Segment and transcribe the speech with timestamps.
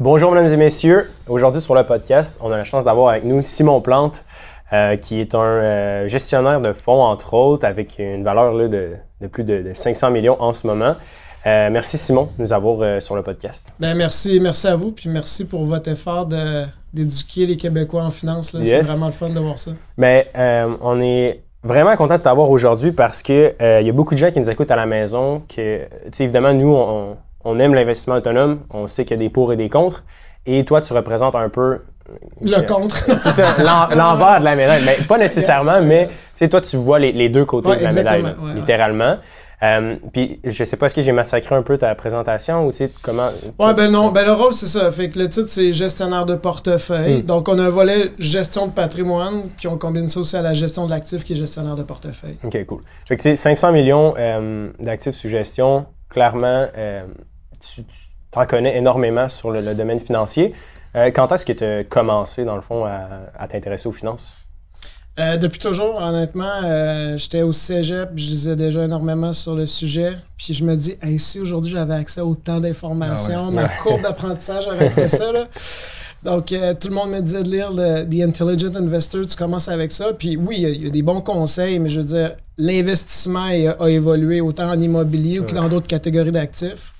[0.00, 1.10] Bonjour, mesdames et messieurs.
[1.28, 4.24] Aujourd'hui, sur le podcast, on a la chance d'avoir avec nous Simon Plante,
[4.72, 8.92] euh, qui est un euh, gestionnaire de fonds, entre autres, avec une valeur là, de,
[9.20, 10.94] de plus de, de 500 millions en ce moment.
[11.46, 13.74] Euh, merci Simon de nous avoir sur le podcast.
[13.78, 16.64] Ben merci, merci à vous, puis merci pour votre effort de-
[16.94, 18.56] d'éduquer les Québécois en finance.
[18.64, 19.70] C'est vraiment le fun de voir ça.
[19.98, 23.92] Mais euh, on est vraiment content de t'avoir aujourd'hui parce que euh, il y a
[23.92, 25.42] beaucoup de gens qui nous écoutent à la maison.
[25.54, 25.82] Que,
[26.18, 28.60] évidemment, nous, on, on aime l'investissement autonome.
[28.70, 30.04] On sait qu'il y a des pour et des contre.
[30.46, 31.80] Et toi, tu représentes un peu.
[32.42, 32.94] Le contre.
[33.20, 34.82] C'est ça, l'en- l'envers de la médaille.
[34.84, 37.82] Mais pas nécessairement, mais tu sais, toi, tu vois les, les deux côtés Ouais, de
[37.84, 38.58] la médaille, exactement, ouais, ouais.
[38.58, 39.16] littéralement.
[39.62, 42.78] Euh, puis, je sais pas, est-ce que j'ai massacré un peu ta présentation ou tu
[42.78, 43.28] sais, comment.
[43.58, 44.90] Ouais, ben non, ben le rôle c'est ça.
[44.90, 47.18] Fait que le titre c'est gestionnaire de portefeuille.
[47.18, 47.26] Hmm.
[47.26, 50.54] Donc on a un volet gestion de patrimoine, puis on combine ça aussi à la
[50.54, 52.38] gestion de l'actif qui est gestionnaire de portefeuille.
[52.42, 52.80] OK, cool.
[53.06, 57.04] Fait que, tu sais, 500 millions euh, d'actifs sous gestion, clairement, euh,
[57.60, 57.82] tu
[58.36, 60.54] en connais énormément sur le, le domaine financier.
[60.96, 64.32] Euh, quand est-ce que tu as commencé, dans le fond, à, à t'intéresser aux finances?
[65.18, 70.12] Euh, depuis toujours, honnêtement, euh, j'étais au cégep, je lisais déjà énormément sur le sujet.
[70.38, 74.02] Puis je me dis, hey, si aujourd'hui j'avais accès à autant d'informations, Ah ma courbe
[74.02, 75.30] d'apprentissage avait fait ça.
[75.32, 75.46] Là.
[76.22, 79.68] Donc, euh, tout le monde me disait de lire le- The Intelligent Investor, tu commences
[79.68, 80.12] avec ça.
[80.12, 82.32] Puis oui, il y a- il y, a des bons conseils, mais je veux dire,
[82.58, 86.92] l'investissement a, a évolué autant en immobilier ou que dans d'autres catégories d'actifs.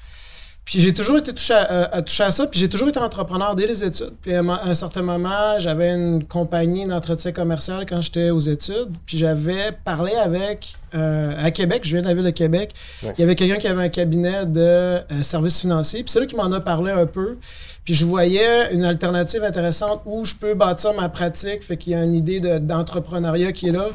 [0.70, 3.00] Puis j'ai toujours été touché à, à- à toucher à ça, puis j'ai toujours été
[3.00, 4.12] entrepreneur dès les études.
[4.22, 9.18] Puis à un certain moment, j'avais une compagnie d'entretien commercial quand j'étais aux études, puis
[9.18, 12.70] j'avais parlé avec, euh, à Québec, je viens de la ville de Québec,
[13.02, 13.12] Nice.
[13.18, 16.26] il y avait quelqu'un qui avait un cabinet de euh, services financiers, puis c'est là
[16.26, 17.36] qui m'en a parlé un peu.
[17.84, 21.96] Puis je voyais une alternative intéressante où je peux bâtir ma pratique, fait qu'il y
[21.96, 23.88] a une idée de- d'entrepreneuriat qui est là,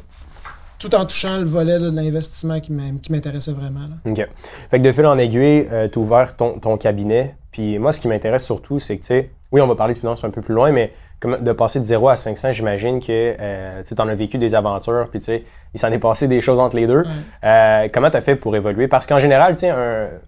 [0.79, 3.81] tout en touchant le volet là, de l'investissement qui m'in- qui m'intéressait vraiment.
[3.81, 4.11] là.
[4.11, 4.27] OK.
[4.71, 7.35] Fait que de fil en aiguille, tu as ouvert ton, ton cabinet.
[7.51, 9.99] Puis moi, ce qui m'intéresse surtout, c'est que, tu sais, oui, on va parler de
[9.99, 13.05] finances un peu plus loin, mais comme de passer de 0 à 500, j'imagine que
[13.39, 16.41] euh, tu en as vécu des aventures, puis tu sais, il s'en est passé des
[16.41, 16.99] choses entre les deux.
[17.03, 17.05] Ouais.
[17.45, 18.89] Euh, comment tu as fait pour évoluer?
[18.89, 19.73] Parce qu'en général, tu sais,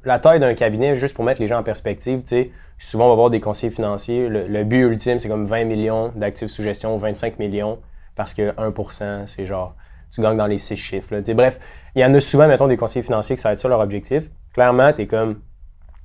[0.05, 3.09] la taille d'un cabinet, juste pour mettre les gens en perspective, tu sais, souvent on
[3.09, 4.29] va voir des conseillers financiers.
[4.29, 7.79] Le, le but ultime, c'est comme 20 millions d'actifs sous gestion, 25 millions,
[8.15, 9.75] parce que 1%, c'est genre,
[10.11, 11.15] tu gagnes dans les six chiffres.
[11.33, 11.59] bref,
[11.95, 13.79] il y en a souvent, mettons, des conseillers financiers que ça va être ça leur
[13.79, 14.29] objectif.
[14.53, 15.39] Clairement, tu es comme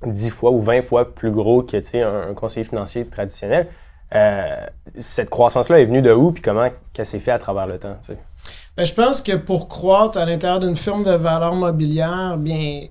[0.06, 3.68] 10 fois ou 20 fois plus gros que un, un conseiller financier traditionnel.
[4.14, 4.66] Euh,
[4.98, 7.96] cette croissance-là est venue de où, puis comment qu'elle s'est fait à travers le temps?
[8.76, 12.86] Ben, je pense que pour croître à l'intérieur d'une firme de valeur mobilière, bien,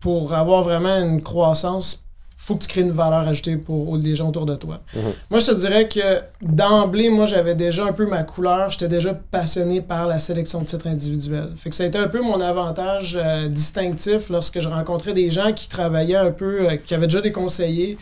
[0.00, 2.01] pour avoir vraiment une croissance,
[2.44, 4.80] faut que tu crées une valeur ajoutée pour les gens autour de toi.
[4.96, 5.02] Mhm.
[5.30, 8.68] Moi, je te dirais que d'emblée, moi, j'avais déjà un peu ma couleur.
[8.68, 11.50] J'étais déjà passionné par la sélection de titres individuels.
[11.56, 15.30] Fait que ça a été un peu mon avantage euh, distinctif lorsque je rencontrais des
[15.30, 17.96] gens qui travaillaient un peu, euh, qui avaient déjà des conseillers,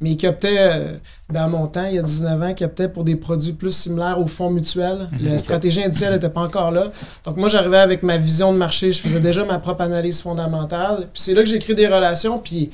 [0.00, 0.94] mais qui optaient, euh,
[1.32, 4.18] dans mon temps, il y a 19 ans, qui optaient pour des produits plus similaires
[4.18, 5.08] aux fonds mutuels.
[5.20, 6.90] La stratégie indicielle n'était pas encore là.
[7.24, 11.06] Donc moi, j'arrivais avec ma vision de marché, je faisais déjà ma propre analyse fondamentale.
[11.12, 12.70] Puis c'est là que j'ai créé des relations, puis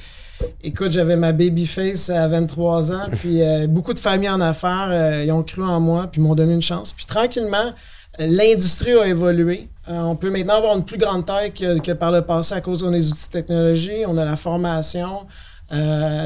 [0.63, 4.89] écoute, j'avais ma baby face à 23 ans, puis euh, beaucoup de familles en affaires,
[4.91, 6.93] euh, ils ont cru en moi, puis m'ont donné une chance.
[6.93, 7.73] Puis tranquillement,
[8.21, 9.69] euh, l'industrie a évolué.
[9.89, 12.61] Euh, on peut maintenant avoir une plus grande taille que, que par le passé à
[12.61, 15.27] cause a des outils de technologie, on a la formation.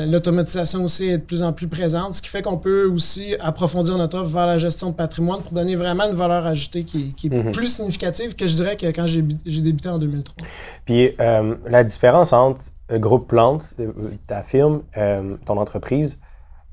[0.07, 3.97] L'automatisation aussi est de plus en plus présente, ce qui fait qu'on peut aussi approfondir
[3.99, 7.15] notre offre vers la gestion de patrimoine pour donner vraiment une valeur ajoutée qui, est-
[7.15, 7.53] qui est Mhm.
[7.53, 9.21] plus significative que je dirais que quand j'ai
[9.61, 10.47] débuté en 2003.
[10.87, 11.11] Puis
[11.69, 13.93] la différence entre Groupe Plante, euh,
[14.27, 16.21] ta firme, euh, ton entreprise,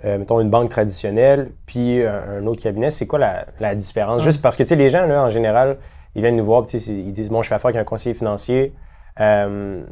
[0.04, 4.24] euh, mettons une banque traditionnelle, puis un, un autre cabinet, c'est quoi la, la différence?
[4.24, 5.78] Juste parce que les gens, là, en général,
[6.16, 8.74] ils viennent nous voir, ils disent Bon, je fais affaire avec un conseiller financier.
[9.20, 9.84] Euh,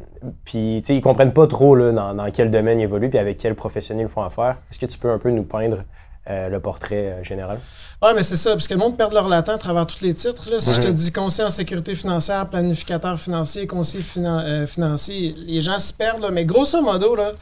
[0.44, 3.54] puis ils comprennent pas trop là, dans, dans quel domaine ils évoluent, puis avec quel
[3.54, 4.58] professionnel ils font affaire.
[4.70, 5.84] Est-ce que tu peux un peu nous peindre
[6.30, 7.58] euh, le portrait euh, général?
[8.00, 10.14] Ouais, mais c'est ça, parce que le monde perd leur latin à travers tous les
[10.14, 10.48] titres.
[10.50, 10.60] Là.
[10.60, 15.60] Si je te dis conseiller en sécurité financière, planificateur financier, conseiller finan- euh, financier, les
[15.60, 16.22] gens se perdent.
[16.22, 16.30] là.
[16.30, 17.32] Mais grosso modo, là,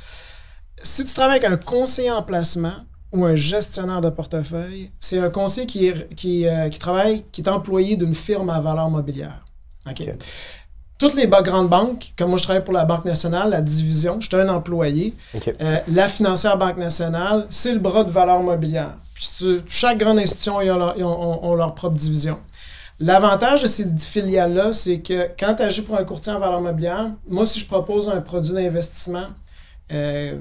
[0.83, 2.75] si tu travailles avec un conseiller en placement
[3.13, 7.49] ou un gestionnaire de portefeuille, c'est un conseiller qui, est- qui, qui travaille, qui est
[7.49, 9.45] employé d'une firme à valeur mobilière.
[9.89, 10.03] OK.
[10.03, 10.15] Ok.
[10.99, 14.27] Toutes les grandes banques, comme moi je travaille pour la Banque nationale, la division, je
[14.27, 15.15] suis un employé.
[15.61, 18.95] Euh, la financière Banque nationale, c'est le bras de valeur mobilière.
[19.15, 19.29] Puis
[19.69, 22.39] chaque grande institution ont leur, ils ont- ont- ont leur propre division.
[23.01, 27.13] L'avantage de ces filiales-là, c'est que quand tu agis pour un courtier en valeur mobilière,
[27.29, 29.27] moi, si je propose un produit d'investissement,
[29.93, 30.33] euh,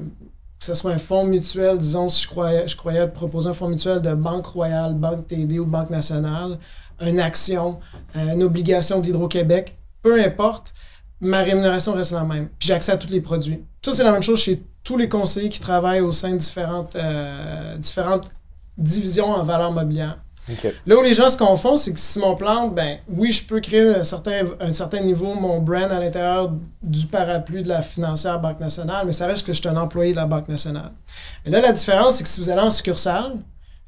[0.60, 3.68] que ce soit un fonds mutuel, disons, si je croyais, je croyais proposer un fonds
[3.70, 6.58] mutuel de Banque Royale, Banque TD ou Banque Nationale,
[7.00, 7.78] une action,
[8.16, 10.74] euh, une obligation d'Hydro-Québec, peu importe,
[11.20, 12.50] ma rémunération reste la même.
[12.60, 13.64] Puis j'ai accès à tous les produits.
[13.84, 16.96] Ça, c'est la même chose chez tous les conseillers qui travaillent au sein de différentes,
[16.96, 18.30] euh, différentes
[18.78, 20.20] divisions en valeur mobilière.
[20.86, 23.60] Là où les gens se confondent, c'est que si mon plan, ben oui, je peux
[23.60, 28.40] créer un certain, un certain niveau, mon brand à l'intérieur du parapluie de la financière
[28.40, 30.92] Banque nationale, mais ça reste que je suis un employé de la Banque nationale.
[31.46, 33.34] Et là, la différence, c'est que si vous allez en succursale,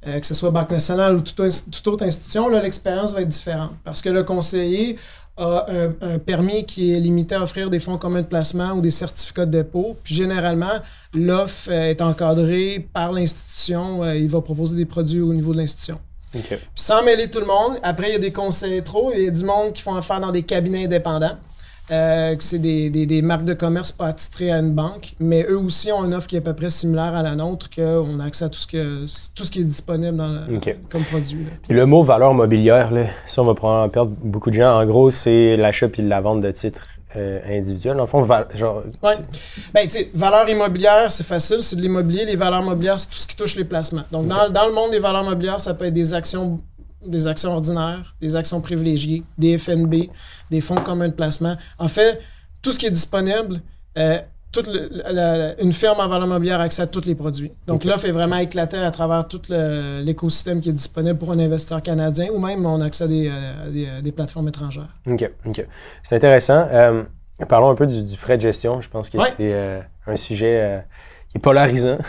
[0.07, 3.71] euh, que ce soit Banque nationale ou toute, autre institution, l'expérience va être différente.
[3.83, 4.97] Parce que le conseiller
[5.35, 5.65] a
[6.01, 9.45] un, permis qui est limité à offrir des fonds communs de placement ou des certificats
[9.45, 9.97] de dépôt.
[10.03, 10.79] Puis généralement,
[11.13, 14.03] l'offre euh, est encadrée par l'institution.
[14.03, 15.99] Euh, il va proposer des produits au niveau de l'institution.
[16.75, 19.11] sans mêler tout le monde, après, il y a des conseillers trop.
[19.13, 21.37] Il y a du monde qui font affaire dans des cabinets indépendants.
[21.91, 25.57] Euh, que c'est des, des, marques de commerce pas attitrées à une banque, mais eux
[25.57, 28.25] aussi ont une offre qui est à peu près similaire à la nôtre, qu'on a
[28.25, 30.45] accès à tout ce, que, tout ce qui est disponible dans
[30.89, 31.47] comme produit.
[31.67, 34.79] Puis le mot valeur mobilière, là, ça, on va probablement perdre beaucoup de gens.
[34.79, 36.83] En gros, c'est l'achat puis la vente de titres
[37.15, 37.99] euh, individuels.
[37.99, 38.83] En fond, genre.
[39.01, 39.15] Ouais.
[39.73, 42.25] Ben, valeur immobilière, c'est facile, c'est de l'immobilier.
[42.25, 44.03] Les valeurs mobilières, c'est tout ce qui touche les placements.
[44.11, 46.59] Donc, dans, dans, le monde des valeurs mobilières, ça peut être des actions
[47.05, 50.09] des actions ordinaires, des actions privilégiées, des FNB,
[50.51, 51.55] des fonds communs de placement.
[51.77, 52.19] En fait,
[52.61, 53.61] tout ce qui est disponible,
[53.97, 54.19] euh,
[54.51, 54.67] toute
[55.61, 57.51] une firme en valeur mobilière a accès à tous les produits.
[57.67, 61.83] Donc l'offre est vraiment éclatée à travers tout l'écosystème qui est disponible pour un investisseur
[61.83, 64.97] canadien ou même on a accès à des, euh, euh, plateformes étrangères.
[65.07, 65.65] OK, OK.
[66.01, 66.67] C'est intéressant.
[67.47, 68.81] parlons un peu du, frais de gestion.
[68.81, 70.83] Je pense que c'est un sujet
[71.29, 71.99] qui est polarisant.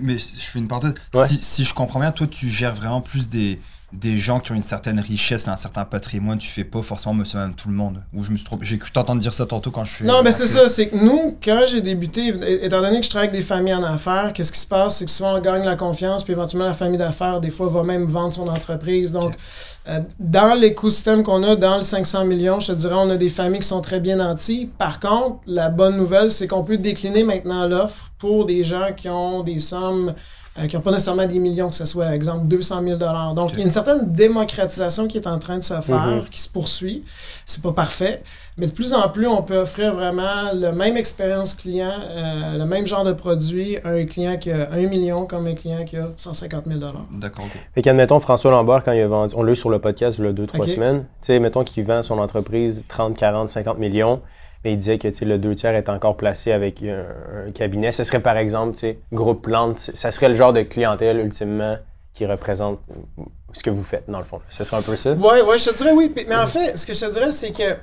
[0.00, 0.94] mais, je fais une parenthèse.
[1.12, 3.60] Si, si, je comprends bien, toi, tu gères vraiment plus des,
[3.94, 7.38] des gens qui ont une certaine richesse, un certain patrimoine, tu fais pas forcément monsieur
[7.38, 8.02] même tout le monde.
[8.12, 10.04] Ou je me suis J'ai cru t'entendre dire ça tantôt quand je suis.
[10.04, 13.28] Non, mais c'est ça, c'est que nous, quand j'ai débuté, étant donné que je travaille
[13.28, 14.98] avec des familles en affaires, qu'est-ce qui se passe?
[14.98, 17.82] C'est que souvent on gagne la confiance, puis éventuellement la famille d'affaires, des fois, va
[17.84, 19.12] même vendre son entreprise.
[19.12, 19.34] Donc,
[19.88, 23.28] euh, dans l'écosystème qu'on a, dans le 500 millions, je te dirais, on a des
[23.28, 24.70] familles qui sont très bien nanties.
[24.78, 29.08] Par contre, la bonne nouvelle, c'est qu'on peut décliner maintenant l'offre pour des gens qui
[29.08, 30.14] ont des sommes
[30.56, 32.98] euh, qui n'ont pas nécessairement des millions, que ce soit, par exemple, 200 000
[33.34, 36.24] Donc, il y a une certaine démocratisation qui est en train de se faire, mhm.
[36.30, 37.04] qui se poursuit.
[37.44, 38.22] C'est pas parfait,
[38.56, 42.64] mais de plus en plus, on peut offrir vraiment la même expérience client, euh, le
[42.66, 45.96] même genre de produit à un client qui a 1 million comme un client qui
[45.96, 46.78] a 150 000
[47.12, 47.58] D'accord, OK.
[47.74, 50.24] Fait qu'admettons, François Lambert, quand il a vendu, on l'a eu sur le podcast il
[50.24, 54.20] y a 2-3 semaines, tu sais, mettons qu'il vend son entreprise 30, 40, 50 millions,
[54.64, 57.92] mais il disait que le deux tiers est encore placé avec un, cabinet.
[57.92, 58.78] Ce serait par exemple,
[59.12, 61.76] groupe plante, ça serait le genre de clientèle ultimement
[62.14, 62.80] qui représente
[63.52, 64.40] ce que vous faites, dans le fond.
[64.50, 65.12] Ce serait un peu ça?
[65.12, 66.12] Oui, ouais, je te dirais oui.
[66.28, 67.76] Mais en fait, ce que je te dirais, c'est que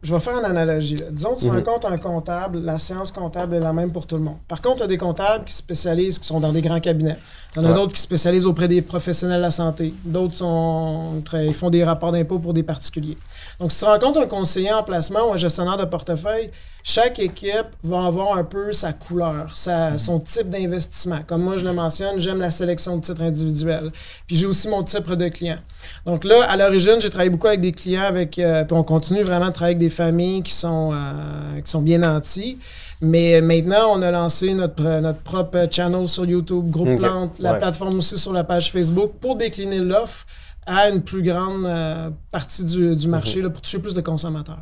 [0.00, 0.96] je vais faire une analogie.
[1.10, 4.16] Disons que tu mm rencontres un comptable, la séance comptable est la même pour tout
[4.16, 4.36] le monde.
[4.46, 7.16] Par contre, tu as des comptables qui spécialisent, qui sont dans des grands cabinets.
[7.52, 9.92] Tu en as d'autres qui spécialisent auprès des professionnels de la santé.
[10.04, 13.18] D'autres sont ils font des rapports d'impôts pour des particuliers.
[13.58, 16.50] Donc, si tu rencontres un conseiller en placement ou un gestionnaire de portefeuille,
[16.88, 19.98] chaque équipe va avoir un peu sa couleur, sa, mhm.
[19.98, 21.18] son type d'investissement.
[21.26, 23.90] Comme moi, je le mentionne, j'aime la sélection de titres individuels.
[24.26, 25.58] Puis j'ai aussi mon type de client.
[26.06, 29.22] Donc là, à l'origine, j'ai travaillé beaucoup avec des clients, avec, euh, puis on continue
[29.22, 32.58] vraiment de travailler avec des familles qui sont, euh, qui sont bien nantis.
[33.02, 37.98] Mais maintenant, on a lancé notre, notre propre channel sur YouTube, Groupe Plante, la plateforme
[37.98, 40.24] aussi sur la page Facebook pour décliner l'offre
[40.64, 43.52] à une plus grande euh, partie du, du marché mhm.
[43.52, 44.60] pour toucher plus de consommateurs.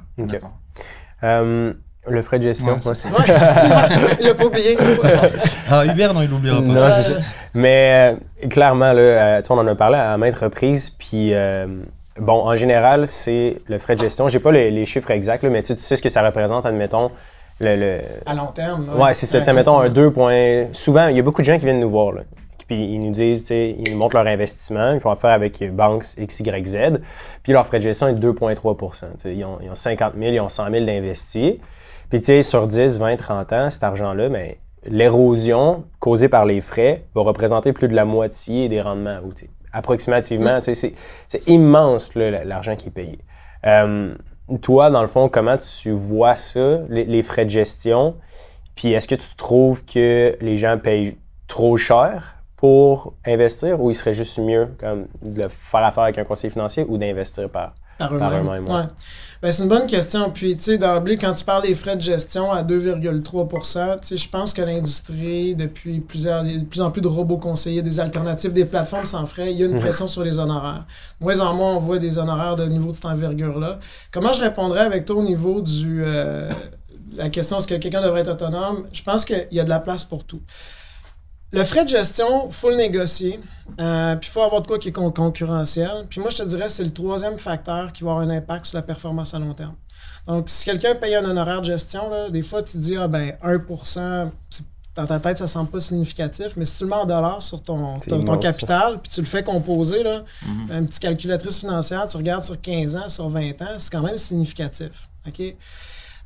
[1.23, 1.73] Euh,
[2.09, 3.09] le frais de gestion, ouais, c'est
[4.21, 4.77] Il n'a pas oublié.
[5.71, 6.67] ah, Hubert, non, il l'oubliera pas.
[6.67, 6.89] Non,
[7.55, 10.91] Mais euh, clairement, là, on en a parlé à maintes reprises.
[10.91, 11.33] Puis,
[12.19, 14.29] bon, en général, c'est le frais de gestion.
[14.29, 17.11] J'ai pas les, chiffres exacts, mais tu sais ce que ça représente, admettons.
[17.59, 18.91] Le, À long terme.
[18.99, 19.39] Ouais, c'est ça.
[19.39, 20.67] Admettons un 2 points.
[20.73, 22.13] Souvent, il y a beaucoup de gens qui viennent nous voir.
[22.13, 22.23] Là
[22.67, 26.99] puis ils nous disent, ils nous montrent leur investissement, ils font affaire avec banques XYZ,
[27.43, 30.41] puis leur frais de gestion est de 2,3 ils ont, ils ont 50 000, ils
[30.41, 31.55] ont 100 000 d'investis.
[32.11, 36.61] Puis tu sais, sur 10, 20, 30 ans, cet argent-là, ben, l'érosion causée par les
[36.61, 39.19] frais va représenter plus de la moitié des rendements
[39.73, 40.75] Approximativement, mm.
[40.75, 43.19] c'est immense l'argent qui est payé.
[43.67, 44.15] Euh,
[44.63, 48.15] toi, dans le fond, comment tu vois ça, les, les frais de gestion?
[48.75, 51.17] Puis est-ce que tu trouves que les gens payent
[51.49, 56.25] trop cher pour investir ou il serait juste mieux comme, de faire affaire avec un
[56.25, 58.65] conseiller financier ou d'investir par, par eux-mêmes?
[59.43, 60.31] Ben, c'est une bonne question.
[60.31, 64.17] Puis, tu sais, d'emblée, quand tu parles des frais de gestion à 2,3 tu sais,
[64.17, 68.53] je pense que l'industrie, depuis plusieurs, de plus en plus de robots conseillers, des alternatives,
[68.53, 69.81] des plateformes sans frais, il y a une mhm.
[69.81, 70.87] pression sur les honoraires.
[71.21, 73.79] Moins en moins, on voit des honoraires de niveau de cette envergure-là.
[74.11, 76.03] Comment je répondrais avec toi au niveau du.
[76.03, 76.51] Euh,
[77.17, 78.87] la question est-ce que quelqu'un devrait être autonome?
[78.93, 80.43] Je pense qu'il y a de la place pour tout.
[81.53, 83.41] Le frais de gestion, il faut le négocier.
[83.81, 86.07] Euh, puis il faut avoir de quoi qui est concurrentiel.
[86.09, 88.77] Puis moi, je te dirais, c'est le troisième facteur qui va avoir un impact sur
[88.77, 89.75] la performance à long terme.
[90.27, 93.33] Donc, si quelqu'un paye un honoraire de gestion, là, des fois, tu dis, ah ben,
[93.43, 93.61] 1
[94.51, 94.65] c'est
[94.97, 97.63] dans ta tête, ça semble pas significatif, mais si tu le mets en dollars sur
[97.63, 100.79] ton, ton, capital, puis tu le fais composer, là, mm-hmm.
[100.79, 104.17] une petite calculatrice financière, tu regardes sur 15 ans, sur 20 ans, c'est quand même
[104.17, 105.09] significatif.
[105.27, 105.55] OK?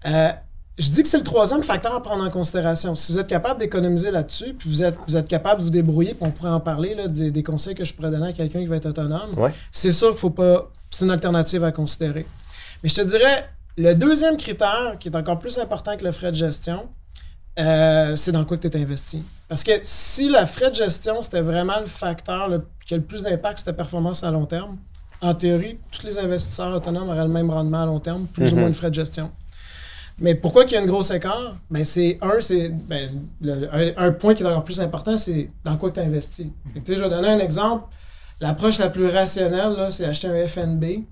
[0.06, 0.32] Euh,
[0.78, 2.94] je dis que c'est le troisième facteur à prendre en considération.
[2.94, 6.14] Si vous êtes capable d'économiser là-dessus, puis vous êtes, vous êtes capable de vous débrouiller,
[6.14, 8.66] puis on pourrait en parler là, des, conseils que je pourrais donner à quelqu'un qui
[8.66, 9.30] va être autonome,
[9.70, 10.70] c'est sûr qu'il faut pas.
[10.90, 12.26] C'est une alternative à considérer.
[12.82, 16.32] Mais je te dirais, le deuxième critère, qui est encore plus important que le frais
[16.32, 16.88] de gestion,
[17.58, 19.22] euh, c'est dans quoi tu es investi.
[19.48, 22.48] Parce que si le frais de gestion, c'était vraiment le facteur
[22.86, 24.78] qui a le plus d'impact sur ta performance à long terme,
[25.20, 28.54] en théorie, tous les investisseurs autonomes auraient le même rendement à long terme, plus ou
[28.54, 28.60] mhm.
[28.60, 29.30] moins de frais de gestion.
[30.20, 31.56] Mais pourquoi qu'il y a une grosse écart?
[31.70, 33.26] Ben, c'est un, c'est ben,
[33.96, 36.46] un, point qui est encore plus important, c'est dans quoi tu investis.
[36.86, 37.84] je vais donner un exemple.
[38.40, 41.04] L'approche la plus rationnelle, c'est acheter un FNB.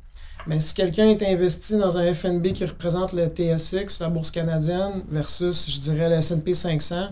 [0.46, 5.02] Mais si quelqu'un est investi dans un FNB qui représente le TSX, la bourse canadienne,
[5.10, 7.08] versus, je dirais, le S&P 500,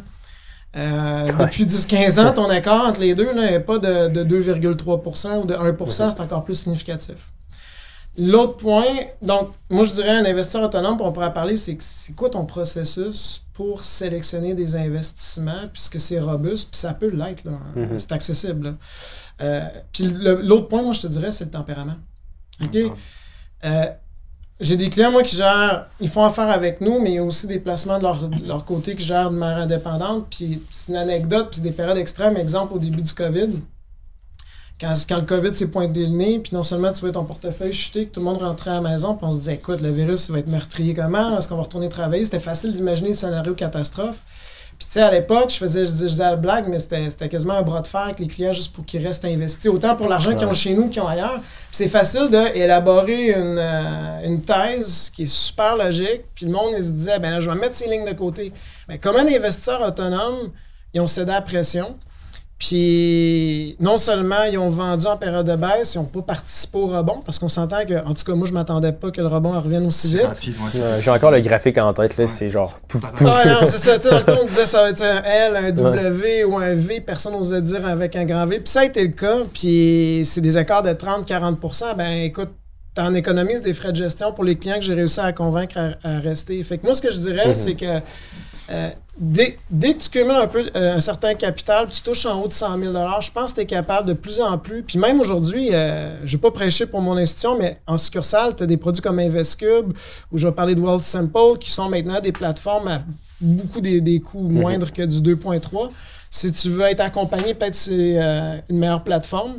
[0.76, 5.46] euh, depuis 10-15 ans, ton écart entre les deux n'est pas de, de 2,3% ou
[5.46, 7.32] de 1% c'est encore plus significatif.
[8.18, 8.84] L'autre point,
[9.20, 13.44] donc, moi je dirais un investisseur autonome, on pourrait parler, c'est c'est quoi ton processus
[13.52, 17.98] pour sélectionner des investissements, puisque c'est robuste, puis ça peut l'être, là, mm-hmm.
[17.98, 18.76] c'est accessible.
[19.42, 21.96] Euh, puis l'autre point, moi je te dirais, c'est le tempérament.
[22.62, 22.76] OK?
[23.64, 23.86] Euh,
[24.58, 27.24] j'ai des clients, moi, qui gèrent, ils font affaire avec nous, mais il y a
[27.24, 30.28] aussi des placements de leur, leur côté qui gèrent de manière indépendante.
[30.30, 32.36] Puis c'est une anecdote, puis des périodes extrêmes.
[32.36, 33.50] Exemple, au début du COVID,
[34.80, 37.72] quand, quand, le COVID s'est pointé le nez, puis non seulement tu vois ton portefeuille
[37.72, 39.90] chuter, que tout le monde rentrait à la maison, puis on se disait, écoute, le
[39.90, 41.38] virus, il va être meurtrier comment?
[41.38, 42.24] Est-ce qu'on va retourner travailler?
[42.24, 44.18] C'était facile d'imaginer le scénario catastrophe.
[44.78, 47.62] Puis, tu sais, à l'époque, je faisais, je disais, la blague, mais c'était quasiment un
[47.62, 50.46] bras de fer avec les clients juste pour qu'ils restent investis, autant pour l'argent qu'ils
[50.46, 51.40] ont chez nous qu'ils ont ailleurs.
[51.40, 56.24] Puis, c'est facile d'élaborer une, euh, une thèse qui est super logique.
[56.34, 58.52] Puis, le monde, il se disait, ben là, je vais mettre ces lignes de côté.
[58.86, 60.50] Mais comme un investisseur autonome,
[60.92, 61.96] ils ont cédé à la pression?
[62.58, 66.86] Puis non seulement ils ont vendu en période de baisse, ils n'ont pas participé au
[66.86, 69.60] rebond, parce qu'on s'entend que, en tout cas, moi, je m'attendais pas que le rebond
[69.60, 70.54] revienne aussi vite.
[71.00, 72.98] J'ai encore le graphique en tête, là, c'est genre tout.
[73.20, 73.98] Ah non, c'est ça.
[73.98, 77.02] Dans le temps, on disait ça va être un L, un W ou un V,
[77.02, 78.60] personne n'osait dire avec un grand V.
[78.60, 82.50] Puis ça a été le cas, puis c'est des accords de 30-40% Ben écoute,
[82.98, 86.18] en économises des frais de gestion pour les clients que j'ai réussi à convaincre à,
[86.20, 86.62] rester.
[86.62, 87.54] Fait que moi, ce que je dirais, mhm.
[87.54, 88.00] c'est que
[88.70, 92.48] euh, dès, que tu cumules un peu euh, un certain capital, tu touches en haut
[92.48, 94.82] de 100 000 je pense que tu es capable de plus en plus.
[94.82, 98.56] Puis même aujourd'hui, euh, je ne vais pas prêcher pour mon institution, mais en succursale,
[98.56, 99.92] tu as des produits comme InvestCube,
[100.32, 103.02] ou je vais parler de Wealth Simple, qui sont maintenant des plateformes à
[103.40, 104.60] beaucoup des, coûts mhm.
[104.60, 105.90] moindres que du 2.3.
[106.30, 108.18] Si tu veux être accompagné, peut-être c'est
[108.68, 109.54] une meilleure plateforme.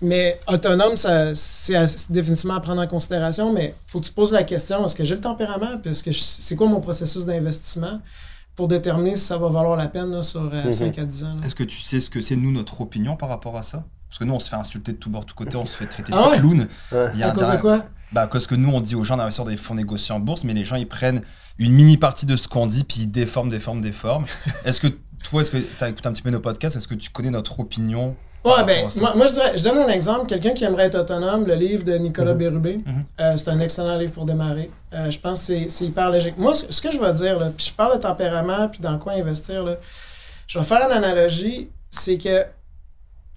[0.00, 4.32] Mais autonome, c'est définitivement à prendre en considération, mais il faut que tu te poses
[4.32, 8.00] la question, est-ce que j'ai le tempérament, puis c'est quoi mon processus d'investissement
[8.54, 10.92] pour déterminer si ça va valoir la peine sur 5 euh, mhm.
[10.98, 11.36] à 10 ans.
[11.44, 13.84] Est-ce que tu sais ce que c'est, nous, notre opinion par rapport à ça?
[14.08, 15.76] Parce que nous, on se fait insulter de tout bord, de tout côté, on se
[15.76, 16.66] fait traiter de ah clown.
[17.14, 17.84] Il y a à cause de quoi?
[18.10, 20.42] Bah, parce que nous, on dit aux gens d'investir dans des fonds négociés en bourse,
[20.44, 21.22] mais les gens, ils prennent
[21.58, 24.26] une mini partie de ce qu'on dit, puis ils déforment, déforment, déforment.
[24.64, 24.88] Est-ce que
[25.22, 27.30] toi, est-ce que tu as écouté un petit peu nos podcasts Est-ce que tu connais
[27.30, 28.16] notre opinion
[28.48, 30.26] Ouais, ben, moi, je, dirais, je donne un exemple.
[30.26, 32.38] Quelqu'un qui aimerait être autonome, le livre de Nicolas mhm.
[32.38, 32.80] Bérubé.
[32.84, 33.00] Mhm.
[33.20, 34.70] Euh, c'est un excellent livre pour démarrer.
[34.94, 36.38] Euh, je pense que c'est hyper logique.
[36.38, 39.12] Moi, ce, que je vais dire, là, puis je parle de tempérament, puis dans quoi
[39.14, 39.76] investir, là,
[40.46, 41.68] je vais faire une analogie.
[41.90, 42.44] C'est que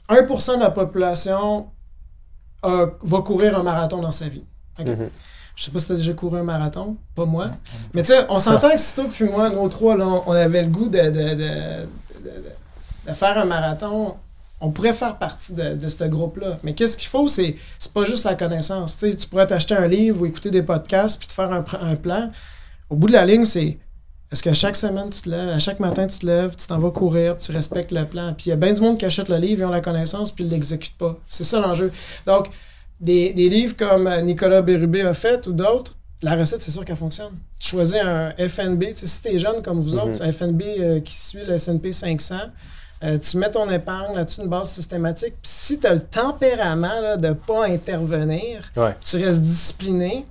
[0.09, 1.67] 1% de la population
[2.63, 4.43] va courir un marathon dans sa vie.
[4.79, 4.91] Okay?
[4.91, 5.09] Mhm.
[5.55, 7.49] Je sais pas si tu as déjà couru un marathon, pas moi.
[7.93, 10.63] Mais tu sais, on s'entend que si toi puis moi, nous trois, là, on avait
[10.63, 11.85] le goût de, de,
[13.07, 14.15] de faire un marathon
[14.61, 16.59] on pourrait faire partie de, ce groupe-là.
[16.63, 18.97] Mais qu'est-ce qu'il faut, c'est, c'est pas juste la connaissance.
[18.97, 22.31] tu pourrais t'acheter un livre ou écouter des podcasts puis te faire un, plan.
[22.89, 23.79] Au bout de la ligne, c'est
[24.31, 26.79] est-ce qu'à chaque semaine, tu te lèves, à chaque matin, tu te lèves, tu t'en
[26.79, 28.33] vas courir, tu respectes le plan.
[28.33, 30.31] Puis il y a bien du monde qui achète le livre, ils ont la connaissance,
[30.31, 31.17] puis ils ne l'exécutent pas.
[31.27, 31.91] C'est ça l'enjeu.
[32.25, 32.49] Donc,
[32.99, 37.33] des, livres comme Nicolas Bérubé a fait ou d'autres, la recette, c'est sûr qu'elle fonctionne.
[37.59, 40.29] Tu choisis un FNB, si tu es jeune comme vous autres, mm-hmm.
[40.29, 42.35] un FNB euh, qui suit le S&P 500,
[43.03, 45.33] euh, tu mets ton épargne là-dessus, une base systématique.
[45.41, 50.25] Puis si tu as le tempérament de ne pas intervenir, tu restes discipliné.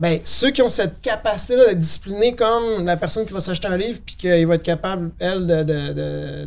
[0.00, 3.76] Ben, ceux qui ont cette capacité-là d'être discipliné, comme la personne qui va s'acheter un
[3.76, 5.46] livre puis qu'il va être capable, elle,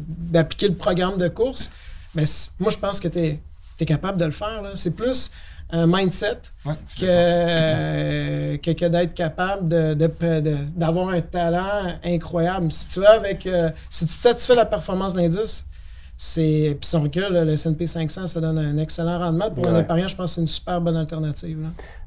[0.07, 1.69] d'appliquer le programme de course,
[2.13, 2.25] ben,
[2.60, 4.63] moi, je pense que tu es, capable de le faire.
[4.75, 5.29] C'est plus
[5.69, 6.39] un mindset
[7.00, 9.67] que, que, d'être capable
[10.75, 12.71] d'avoir un talent incroyable.
[12.71, 15.65] Si tu avec, euh, si tu satisfais la performance de l'indice,
[16.15, 19.51] c'est puis son recul, le S&P 500, ça donne un excellent rendement.
[19.51, 21.59] Pour un épargnant, je pense que c'est une super bonne alternative.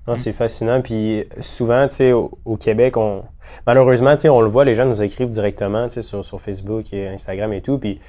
[0.09, 0.81] Non, c'est fascinant.
[0.81, 3.23] Puis souvent, tu sais, au, Québec, on
[3.67, 6.41] malheureusement, tu sais, on le voit, les gens nous écrivent directement, tu sais, sur, sur
[6.41, 7.79] Facebook et Instagram et tout.
[7.79, 8.03] Puis, tu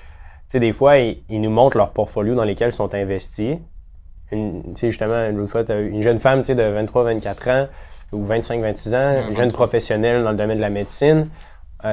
[0.47, 3.57] sais, des fois, ils, nous montrent leur portfolio dans lesquels ils sont investis.
[4.31, 4.37] Tu
[4.75, 7.67] sais, justement, une autre fois, tu as une jeune femme, tu sais, de 23-24 ans
[8.11, 11.27] ou 25-26 ans, une jeune professionnelle dans le domaine de la médecine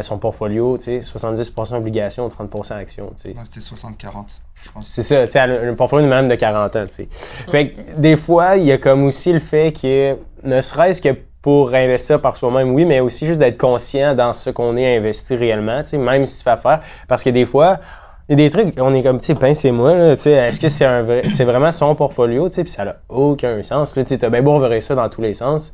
[0.03, 3.13] son portfolio, tu sais, 70% obligations, 30% actions.
[3.21, 3.37] Tu sais.
[3.45, 4.41] c'était 60-40.
[4.83, 6.87] C'est ça, tu sais, un portfolio de même de 40 ans.
[6.87, 7.09] Tu sais.
[7.51, 11.17] Fait que des fois, il y a comme aussi le fait que, ne serait-ce que
[11.41, 15.37] pour investir par soi-même, oui, mais aussi juste d'être conscient dans ce qu'on est investi
[15.37, 16.81] réellement, tu sais, même si tu fais faire.
[17.07, 17.79] Parce que des fois,
[18.29, 20.33] il y a des trucs, on est comme, tu sais, pince et moi, tu sais,
[20.33, 23.63] est-ce que c'est un vrai, c'est vraiment son portfolio, tu sais, puis ça n'a aucun
[23.63, 23.93] sens.
[23.95, 25.73] Tu sais, as bien beau reverrer ça dans tous les sens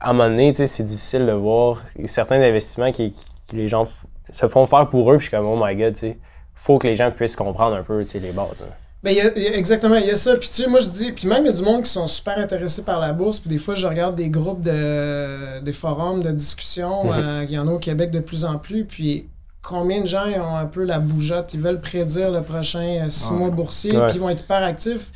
[0.00, 3.14] à un moment donné, c'est difficile de voir certains investissements qui,
[3.52, 3.88] les gens
[4.30, 6.16] se font faire pour eux, puis je suis comme, oh my god, il
[6.54, 8.62] faut que les gens puissent comprendre un peu les bases.
[8.62, 8.72] Hein.
[9.02, 10.36] Ben, exactement, il y a ça.
[10.36, 12.06] Puis, tu sais, moi, je dis, puis même, il y a du monde qui sont
[12.06, 13.40] super intéressés par la bourse.
[13.40, 17.06] Puis, des fois, je regarde des groupes de des forums de discussion.
[17.06, 17.12] Mhm.
[17.12, 18.84] Euh, il y en a au Québec de plus en plus.
[18.84, 19.26] Puis,
[19.62, 21.54] combien de gens ont un peu la bougeotte?
[21.54, 25.10] Ils veulent prédire le prochain euh, six mois boursier, puis ils vont être hyper actifs.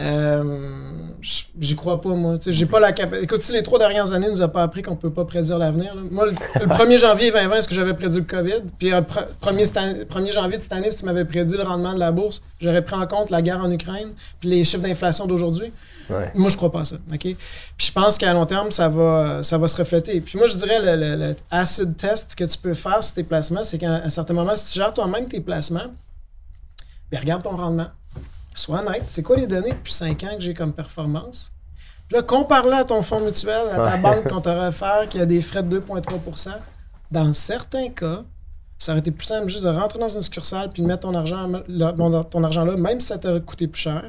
[0.00, 0.60] Euh,
[1.20, 2.38] j'y crois pas, moi.
[2.46, 3.24] J'ai pas la capacité.
[3.24, 5.94] Écoute, si les trois dernières années nous a pas appris qu'on peut pas prédire l'avenir.
[6.10, 8.62] Moi, le, 1er janvier 2020, est-ce que j'avais prédit le COVID?
[8.78, 12.12] Puis le 1er, janvier de cette année, si tu m'avais prédit le rendement de la
[12.12, 15.72] bourse, j'aurais pris en compte la guerre en Ukraine, puis les chiffres d'inflation d'aujourd'hui.
[16.34, 16.96] Moi, je crois pas à ça.
[17.12, 17.20] OK?
[17.20, 17.36] Puis
[17.78, 20.20] je pense qu'à long terme, ça va, ça va se refléter.
[20.20, 23.64] Puis moi, je dirais le, le, acid test que tu peux faire sur tes placements,
[23.64, 25.92] c'est qu'à un certain moment, si tu gères toi-même tes placements,
[27.10, 27.88] bien, regarde ton rendement
[28.58, 31.52] sois honnête, c'est quoi les données depuis 5 ans que j'ai comme performance?
[32.08, 35.26] Puis là, compare-le à ton fonds mutuel, à ta banque qu'on t'a offert qui a
[35.26, 36.50] des frais de 2,3%
[37.10, 38.22] Dans certains cas,
[38.78, 41.14] ça aurait été plus simple juste de rentrer dans une succursale puis de mettre ton
[41.14, 41.50] argent,
[42.30, 44.04] ton argent là, même si ça t'aurait coûté plus cher.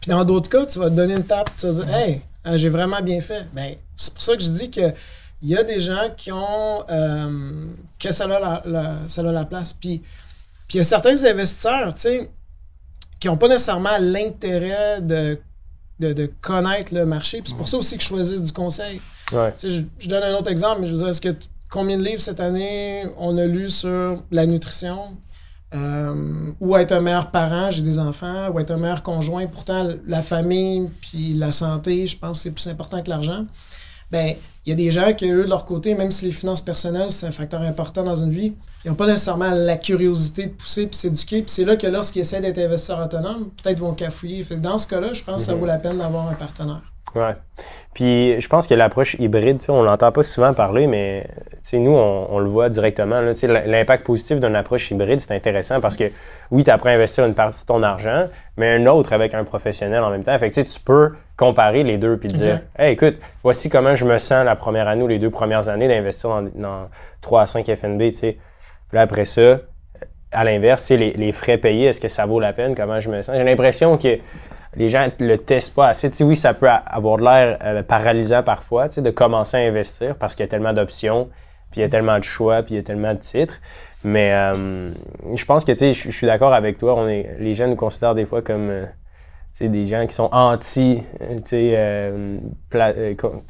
[0.00, 2.56] Puis dans d'autres cas, tu vas te donner une tape, tu vas dire Hey, euh,
[2.56, 3.46] j'ai vraiment bien fait.
[3.52, 4.92] Ben, c'est pour ça que je dis que
[5.40, 7.66] il y a des gens qui ont euh,
[7.98, 9.72] que ça a la, ça a la place.
[9.72, 9.98] Puis,
[10.68, 12.30] puis il y a certains investisseurs, tu sais,
[13.22, 15.38] qui n'ont pas nécessairement l'intérêt de,
[16.00, 17.40] de, connaître le marché.
[17.44, 19.00] c'est pour ça aussi que je choisissent du conseil.
[19.30, 21.32] Je, donne un autre exemple, mais je veux dire, est-ce que
[21.70, 25.16] combien de livres cette année on a lu sur la nutrition?
[25.72, 29.46] Euh, ou être un meilleur parent, j'ai des enfants, ou être un meilleur conjoint.
[29.46, 33.46] Pourtant, la famille puis la santé, je pense que c'est plus important que l'argent.
[34.10, 36.60] Ben, il y a des gens qui, eux, de leur côté, même si les finances
[36.60, 40.52] personnelles, c'est un facteur important dans une vie, ils n'ont pas nécessairement la curiosité de
[40.52, 41.42] pousser puis s'éduquer.
[41.42, 44.42] Puis c'est là que lorsqu'ils essaient d'être investisseurs autonomes, peut-être vont cafouiller.
[44.44, 45.60] Fait dans ce cas-là, je pense que ça mhm.
[45.60, 46.82] vaut la peine d'avoir un partenaire.
[47.14, 47.34] Ouais.
[47.94, 51.28] Puis je pense que l'approche hybride, on l'entend pas souvent parler, mais
[51.74, 53.20] nous, on, le voit directement.
[53.20, 56.04] L'impact positif d'une approche hybride, c'est intéressant parce que
[56.50, 59.44] oui, tu apprends à investir une partie de ton argent, mais un autre avec un
[59.44, 60.38] professionnel en même temps.
[60.38, 61.12] Fait que tu peux
[61.42, 65.02] comparer les deux puis dire Hey, écoute, voici comment je me sens la première année
[65.02, 66.88] ou les deux premières années d'investir dans,
[67.20, 68.12] 3 à 5 FNB.
[68.12, 68.38] Puis
[68.92, 69.58] là, après ça,
[70.30, 72.76] à l'inverse, les, les frais payés, est-ce que ça vaut la peine?
[72.76, 73.36] Comment je me sens?
[73.36, 74.18] J'ai l'impression que
[74.76, 76.10] les gens le testent pas assez.
[76.22, 80.48] oui, ça peut avoir l'air euh, paralysant parfois de commencer à investir parce qu'il y
[80.48, 81.28] a tellement d'options,
[81.72, 83.60] puis il y a tellement de choix, puis il y a tellement de titres.
[84.04, 84.90] Mais euh,
[85.34, 86.94] je pense que je suis d'accord avec toi.
[86.96, 88.84] On est, les gens nous considèrent des fois comme euh,
[89.60, 91.02] des gens qui sont anti.
[91.52, 92.38] Euh,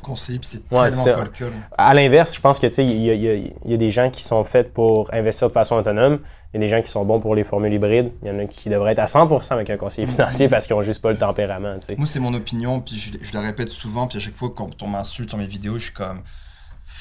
[0.03, 1.47] Conseiller, puis c'est tellement pas le cas.
[1.79, 5.13] À l'inverse, je pense que il y, y, a des gens qui sont faits pour
[5.15, 6.21] investir de façon autonome.
[6.53, 8.13] Il y a des gens qui sont bons pour les formules hybrides.
[8.23, 10.77] Il y en a qui devraient être à 100% avec un conseiller financier parce qu'ils
[10.77, 11.77] n'ont juste pas le tempérament.
[11.97, 14.83] Moi, c'est mon opinion, puis je, je, le répète souvent, puis à chaque fois quand
[14.83, 16.23] on m'insulte sur mes vidéos, je suis comme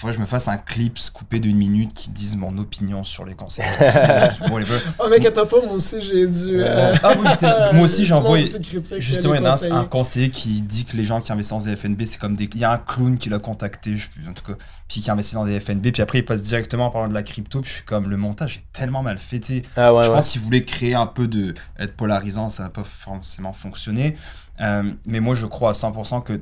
[0.01, 3.23] faut que je me fasse un clip coupé d'une minute qui dise mon opinion sur
[3.23, 3.65] les conseils.
[4.49, 6.59] oh, mais t'as pas, moi aussi, j'ai dû.
[6.59, 7.27] Euh, ah oui,
[7.73, 8.39] moi aussi, j'envoie.
[8.97, 11.75] Justement, il y a un, conseiller qui dit que les gens qui investissent dans des
[11.75, 12.49] FNB, c'est comme des.
[12.51, 15.35] Il y a un clown qui l'a contacté, je, en tout cas, puis qui investit
[15.35, 17.75] dans des FNB, puis après, il passe directement en parlant de la crypto, puis je
[17.75, 19.41] suis comme, le montage est tellement mal fait.
[19.77, 21.53] Ah je pense qu'il voulait créer un peu de.
[21.77, 24.15] être polarisant, ça n'a pas forcément fonctionné.
[24.61, 26.41] Euh, mais moi, je crois à 100% que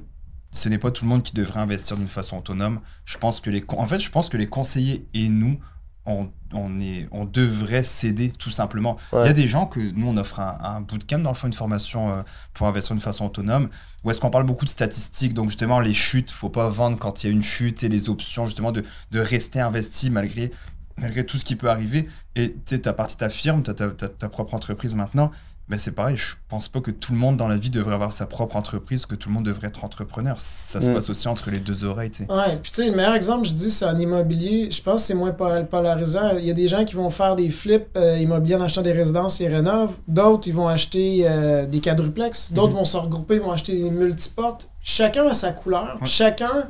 [0.52, 2.80] ce n'est pas tout le monde qui devrait investir d'une façon autonome.
[3.06, 5.60] Je pense que les, en fait, je pense que les conseillers et nous,
[6.06, 8.98] on, on, est, on devrait céder tout simplement.
[9.14, 11.48] Il y a des gens que nous, on offre un, un bootcamp dans le fond,
[11.48, 12.22] une formation euh,
[12.54, 13.70] pour investir d'une façon autonome,
[14.04, 15.34] où est-ce qu'on parle beaucoup de statistiques.
[15.34, 18.10] Donc, justement, les chutes, faut pas vendre quand il y a une chute et les
[18.10, 20.52] options, justement, de, de rester investi malgré,
[20.98, 22.10] malgré tout ce qui peut arriver.
[22.36, 25.32] Et tu sais, tu as parti ta firme, tu as ta, propre entreprise maintenant
[25.70, 28.12] ben c'est pareil, je pense pas que tout le monde dans la vie devrait avoir
[28.12, 30.36] sa propre entreprise, que tout le monde devrait être entrepreneur.
[30.40, 30.94] Ça se mm.
[30.96, 32.32] passe aussi entre les deux oreilles, tu sais.
[32.32, 34.72] Ouais, puis tu sais, le meilleur exemple, je dis, c'est en immobilier.
[34.72, 36.38] Je pense que c'est moins polarisant.
[36.40, 38.94] Il y a des gens qui vont faire des flips euh, immobiliers en achetant des
[38.94, 39.96] résidences et rénovent.
[40.08, 42.52] D'autres, ils vont acheter euh, des quadruplex.
[42.52, 42.76] D'autres mm-hmm.
[42.76, 44.70] vont se regrouper, ils vont acheter des multiportes.
[44.82, 46.00] Chacun a sa couleur.
[46.04, 46.68] Chacun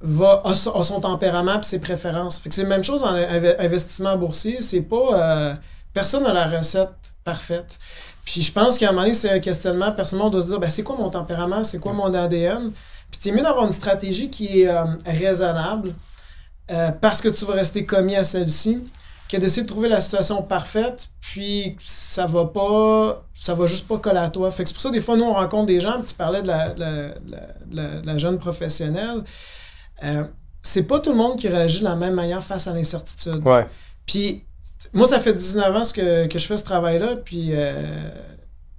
[0.00, 2.38] va, a, son tempérament et ses préférences.
[2.38, 4.60] Fait que c'est la même chose en investissement boursier.
[4.60, 4.96] C'est pas...
[5.14, 5.54] Euh,
[5.92, 7.78] personne n'a la recette parfaite.
[8.26, 9.92] Puis je pense qu'à un moment donné, c'est un questionnement.
[9.92, 12.72] Personnellement, on doit se dire, ben, c'est quoi mon tempérament, c'est quoi mon ADN?
[12.72, 15.94] Puis c'est mieux d'avoir une stratégie qui est euh, raisonnable
[16.72, 18.82] euh, parce que tu vas rester commis à celle-ci
[19.28, 23.98] que d'essayer de trouver la situation parfaite, puis ça va pas, ça va juste pas
[23.98, 24.50] coller à toi.
[24.50, 26.48] Fait que c'est pour ça, des fois, nous, on rencontre des gens, tu parlais de
[26.48, 29.22] la, jeune professionnelle.
[30.02, 30.24] Euh,
[30.62, 33.40] c'est pas tout le monde qui réagit de la même manière face à l'incertitude.
[33.44, 33.66] Ouais.
[34.04, 34.44] Puis
[34.92, 38.08] moi, ça fait 19 ans que, je fais ce travail-là, puis euh,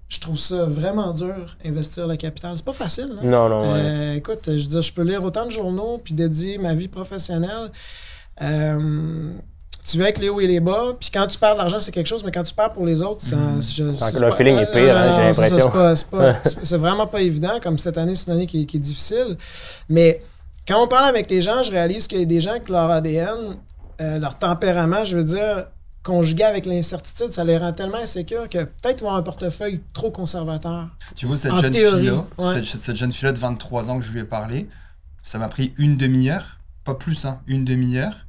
[0.10, 2.54] je trouve ça vraiment dur, investir le capital.
[2.56, 3.18] C'est pas facile.
[3.20, 3.26] Hein?
[3.26, 3.64] Non, non.
[3.66, 6.88] Euh, écoute, je veux dire, je peux lire autant de journaux, puis dédier ma vie
[6.88, 7.72] professionnelle.
[8.42, 9.32] Euh,
[9.86, 11.94] tu veux avec les hauts et les bas, puis quand tu perds de l'argent, c'est
[11.94, 13.62] quelque chose, mais quand tu perds pour les autres, ça, mm.
[14.20, 15.96] le feeling est pire, hein, j'ai l'impression.
[16.64, 19.38] C'est vraiment pas évident, comme cette année, c'est une année qui, qui, est difficile.
[19.88, 20.22] Mais
[20.68, 22.92] quand on parle avec les gens, je réalise qu'il y a des gens que leur
[22.92, 23.58] ADN,
[24.00, 25.68] leur tempérament, je veux dire,
[26.08, 30.88] conjugué avec l'incertitude, ça les rend tellement insécures que peut-être ont un portefeuille trop conservateur.
[31.16, 34.24] Tu vois, cette jeune fille-là, cette, jeune fille de 23 ans que je lui ai
[34.24, 34.70] parlé,
[35.24, 38.26] ça m'a pris une demi-heure, pas plus, hein, une demi-heure.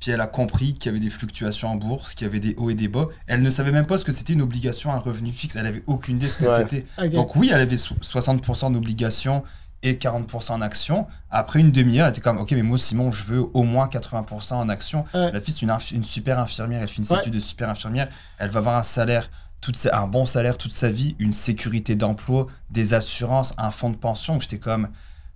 [0.00, 2.54] Puis elle a compris qu'il y avait des fluctuations en bourse, qu'il y avait des
[2.56, 3.08] hauts et des bas.
[3.26, 5.56] Elle ne savait même pas ce que c'était une obligation à un revenu fixe.
[5.56, 6.86] Elle avait aucune idée de ce que c'était.
[7.08, 9.42] Donc oui, elle avait 60% d'obligations
[9.82, 11.06] et 40% en action.
[11.30, 14.54] Après une demi-heure, elle était comme, ok, mais moi, Simon, je veux au moins 80%
[14.54, 15.04] en action.
[15.14, 18.50] La fille, c'est une, une, super infirmière, elle fait une étude de super infirmière, elle
[18.50, 22.94] va avoir un salaire, toute un bon salaire toute sa vie, une sécurité d'emploi, des
[22.94, 24.38] assurances, un fonds de pension.
[24.40, 24.88] J'étais comme,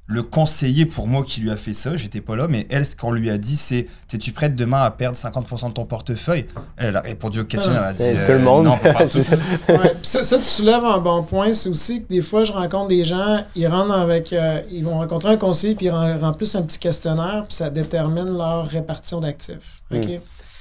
[0.06, 2.96] le conseiller pour moi qui lui a fait ça, j'étais pas là, mais elle, ce
[2.96, 6.46] qu'on lui a dit, c'est T'es-tu prête demain à perdre 50% de ton portefeuille?
[6.76, 8.64] Elle a répondu aux questions, elle a dit Tout le monde.
[8.66, 9.06] Non, pas
[10.02, 13.04] ça, ça, tu soulèves un bon point, c'est aussi que des fois, je rencontre des
[13.04, 14.32] gens, ils rentrent avec.
[14.32, 18.36] Euh, ils vont rencontrer un conseiller, puis ils remplissent un petit questionnaire, puis ça détermine
[18.36, 19.82] leur répartition d'actifs.
[19.90, 20.00] Hmm.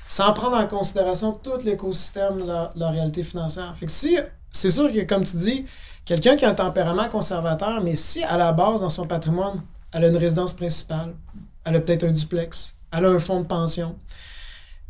[0.07, 3.73] Sans prendre en considération tout l'écosystème de leur, réalité financière.
[3.75, 4.17] Fait que si,
[4.51, 5.65] c'est sûr que, comme tu dis,
[6.05, 9.61] Quelqu'un qui a un tempérament conservateur, mais si à la base, dans son patrimoine,
[9.93, 11.13] elle a une résidence principale,
[11.65, 13.95] elle a peut-être un duplex, elle a un fonds de pension,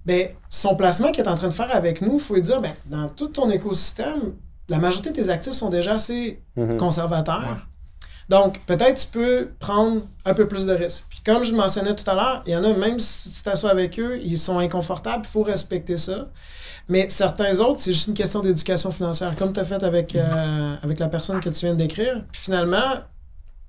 [0.05, 2.61] bien, son placement qu'il est en train de faire avec nous, il faut lui dire,
[2.61, 4.33] bien, dans tout ton écosystème,
[4.69, 6.77] la majorité de tes actifs sont déjà assez mhm.
[6.77, 7.67] conservateurs.
[8.29, 11.03] Donc, peut-être tu peux prendre un peu plus de risques.
[11.09, 13.71] Puis comme je mentionnais tout à l'heure, il y en a, même si tu t'assois
[13.71, 16.29] avec eux, ils sont inconfortables, il faut respecter ça.
[16.91, 20.75] Mais certains autres, c'est juste une question d'éducation financière, comme tu as fait avec, euh,
[20.83, 22.21] avec la personne que tu viens de décrire.
[22.33, 22.99] Puis finalement,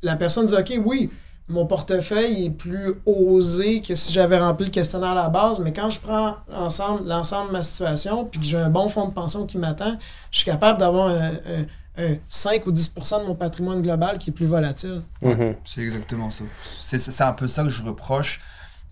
[0.03, 1.09] la personne dit OK, oui,
[1.47, 5.73] mon portefeuille est plus osé que si j'avais rempli le questionnaire à la base, mais
[5.73, 9.15] quand je prends l'ensemble, l'ensemble de ma situation, puis que j'ai un bon fonds de
[9.15, 9.97] pension qui m'attend,
[10.33, 14.47] je suis capable d'avoir un, 5 ou 10% de mon patrimoine global qui est plus
[14.47, 15.03] volatile.
[15.23, 15.55] Mm-hmm.
[15.65, 16.43] C'est exactement ça.
[16.73, 18.41] C'est un peu ça que je reproche.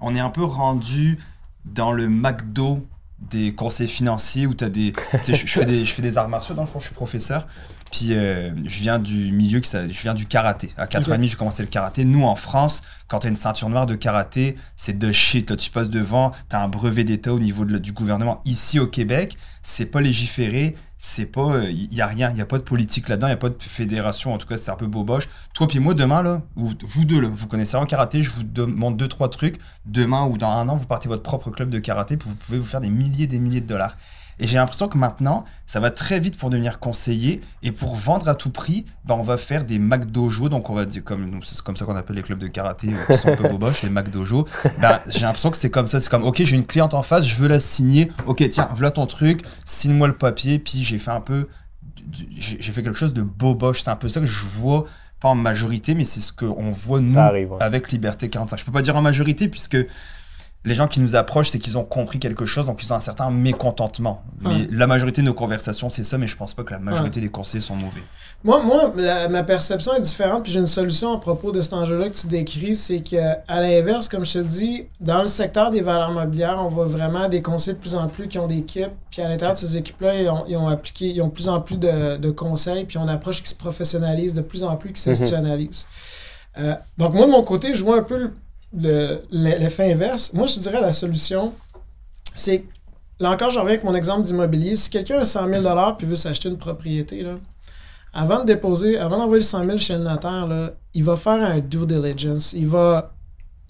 [0.00, 1.18] On est un peu rendu
[1.64, 2.86] dans le McDo
[3.20, 4.92] des conseils financiers où tu as des.
[5.26, 7.46] je, fais des des arts martiaux, dans le fond, je suis professeur.
[7.90, 10.72] Puis euh, je viens du milieu, qui, je viens du karaté.
[10.76, 12.04] À 4 ans et demi, j'ai commencé le karaté.
[12.04, 15.50] Nous, en France, quand tu as une ceinture noire de karaté, c'est de shit.
[15.50, 18.42] Là, tu passes devant, tu as un brevet d'État au niveau du gouvernement.
[18.44, 21.64] Ici, au Québec, c'est pas légiféré, c'est pas.
[21.64, 23.38] Il euh, y a rien, il n'y a pas de politique là-dedans, il n'y a
[23.38, 24.32] pas de fédération.
[24.32, 25.28] En tout cas, c'est un peu boboche.
[25.54, 28.44] Toi, puis moi, demain, là, ou vous deux, là, vous connaissez en karaté, je vous
[28.44, 29.56] demande deux, trois trucs.
[29.84, 32.58] Demain ou dans un an, vous partez votre propre club de karaté, puis vous pouvez
[32.58, 33.96] vous faire des milliers des milliers de dollars.
[34.40, 38.28] Et j'ai l'impression que maintenant, ça va très vite pour devenir conseiller et pour vendre
[38.28, 40.48] à tout prix, ben on va faire des McDojo.
[40.48, 43.12] Donc on va dire, comme c'est comme ça qu'on appelle les clubs de karaté euh,
[43.12, 44.48] qui sont un peu boboches, les McDojo.
[44.80, 46.00] Ben, j'ai l'impression que c'est comme ça.
[46.00, 48.10] C'est comme, ok, j'ai une cliente en face, je veux la signer.
[48.26, 50.58] Ok, tiens, voilà ton truc, signe-moi le papier.
[50.58, 51.48] Puis j'ai fait un peu,
[52.38, 53.82] j'ai fait quelque chose de boboche.
[53.82, 54.86] C'est un peu ça que je vois
[55.20, 57.18] pas en majorité, mais c'est ce qu'on voit nous
[57.60, 58.58] avec Liberté 45.
[58.58, 59.76] Je peux pas dire en majorité puisque
[60.64, 63.00] les gens qui nous approchent, c'est qu'ils ont compris quelque chose, donc ils ont un
[63.00, 64.22] certain mécontentement.
[64.42, 67.20] Mais la majorité de nos conversations, c'est ça, mais je pense pas que la majorité
[67.20, 68.02] des conseillers sont mauvais.
[68.44, 68.92] Moi, moi
[69.28, 72.26] ma perception est différente, puis j'ai une solution à propos de cet enjeu-là que tu
[72.26, 73.16] décris, c'est que
[73.48, 77.30] à l'inverse, comme je te dis, dans le secteur des valeurs mobilières, on voit vraiment
[77.30, 79.78] des conseillers de plus en plus qui ont des équipes, puis à l'intérieur de ces
[79.78, 83.42] équipes-là, ils ont, appliqué, ils ont de plus en plus de, conseils, puis on approche
[83.42, 85.14] qui se professionnalise de plus en plus, qui mhm.
[85.14, 85.86] s'institutionnalise.
[86.58, 88.30] Euh, donc moi, de mon côté, je vois un peu
[88.72, 90.32] l'effet inverse.
[90.32, 91.52] Moi, je dirais la solution,
[92.34, 92.64] c'est
[93.18, 94.76] là encore, j'en reviens avec mon exemple d'immobilier.
[94.76, 95.64] Si quelqu'un a 100 000
[95.98, 97.34] puis veut s'acheter une propriété, là,
[98.12, 101.42] avant de déposer, avant d'envoyer le 100 000 chez le notaire, là, il va faire
[101.44, 102.52] un due diligence.
[102.52, 103.12] Il va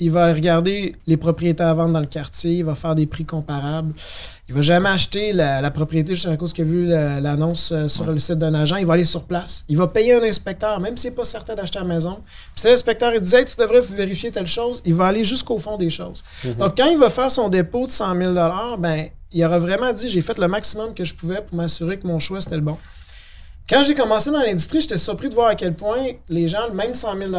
[0.00, 3.26] il va regarder les propriétés à vendre dans le quartier, il va faire des prix
[3.26, 3.92] comparables.
[4.48, 8.10] Il va jamais acheter la, propriété juste à cause qu'il a vu l'annonce euh, sur
[8.10, 8.76] le site d'un agent.
[8.76, 9.64] Il va aller sur place.
[9.68, 12.18] Il va payer un inspecteur, même s'il n'est pas certain d'acheter la maison.
[12.24, 15.76] Puis si l'inspecteur il disait tu devrais vérifier telle chose, il va aller jusqu'au fond
[15.76, 16.24] des choses.
[16.44, 16.54] Mhm.
[16.54, 18.34] Donc quand il va faire son dépôt de 100 000
[18.78, 22.06] ben, il aura vraiment dit j'ai fait le maximum que je pouvais pour m'assurer que
[22.06, 22.78] mon choix c'était le bon.
[23.70, 26.92] Quand j'ai commencé dans l'industrie, j'étais surpris de voir à quel point les gens, même
[26.92, 27.30] 100 000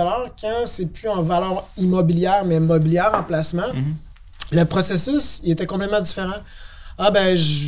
[0.41, 3.95] quand c'est plus en valeur immobilière, mais immobilière en placement, mhm.
[4.53, 6.39] le processus, il était complètement différent.
[6.97, 7.67] Ah ben, je,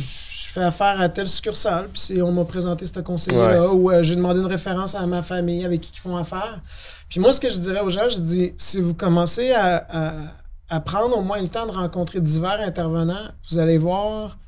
[0.54, 4.40] fais affaire à telle succursale, puis on m'a présenté ce conseiller-là, ou euh, j'ai demandé
[4.40, 6.60] une référence à ma famille avec qui ils font affaire.
[7.08, 10.30] Puis moi, ce que je dirais aux gens, je dis, si vous commencez à,
[10.68, 14.38] à prendre au moins le temps de rencontrer divers intervenants, vous allez voir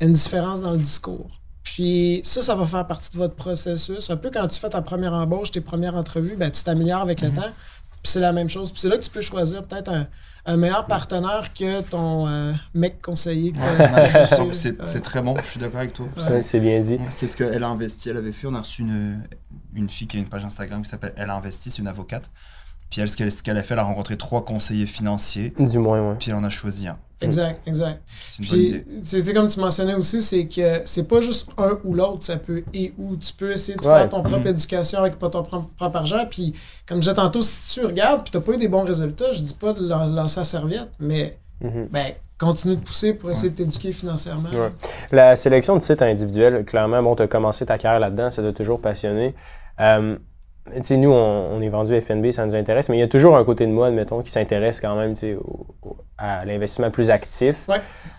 [0.00, 1.39] une différence dans le discours.
[1.80, 4.10] Puis ça, ça va faire partie de votre processus.
[4.10, 7.22] Un peu quand tu fais ta première embauche, tes premières entrevues, ben, tu t'améliores avec
[7.22, 7.36] le mhm.
[7.36, 7.50] temps.
[8.02, 8.70] Puis c'est la même chose.
[8.70, 9.90] Puis c'est là que tu peux choisir peut-être
[10.44, 13.54] un, meilleur partenaire que ton euh, mec conseiller.
[14.52, 16.06] c'est très bon, je suis d'accord avec toi.
[16.42, 16.98] C'est bien dit.
[17.08, 18.10] C'est ce qu'elle a investi.
[18.10, 19.22] Elle avait fait, on a reçu une,
[19.74, 22.30] une fille qui a une page Instagram qui s'appelle Elle a investi, c'est une avocate.
[22.90, 25.54] Puis elle, ce qu'elle a fait, elle a rencontré trois conseillers financiers.
[25.58, 26.16] Du moins, oui.
[26.18, 26.98] Puis elle en a choisi un.
[27.20, 28.02] Exact, exact.
[28.08, 32.36] C'est Puis, comme tu mentionnais aussi, c'est que c'est pas juste un ou l'autre, ça
[32.36, 33.16] peut et ou.
[33.16, 34.50] Tu peux essayer de faire ton propre mm-hmm.
[34.50, 36.24] éducation avec pas ton propre argent.
[36.28, 36.54] Puis,
[36.88, 39.40] comme je disais tantôt, si tu regardes puis t'as pas eu des bons résultats, je
[39.40, 41.88] dis pas de lancer la serviette, mais mm-hmm.
[41.90, 42.06] ben,
[42.38, 44.48] continue de pousser pour essayer de t'éduquer financièrement.
[45.12, 48.52] La sélection de sites individuels, clairement, bon, tu as commencé ta carrière là-dedans, ça t'a
[48.52, 49.34] toujours passionné.
[49.78, 50.16] Euh,
[50.90, 53.66] nous, on, est vendu FNB, ça nous intéresse, mais il y a toujours un côté
[53.66, 55.14] de moi, admettons, qui s'intéresse quand même
[56.18, 57.66] à l'investissement plus actif.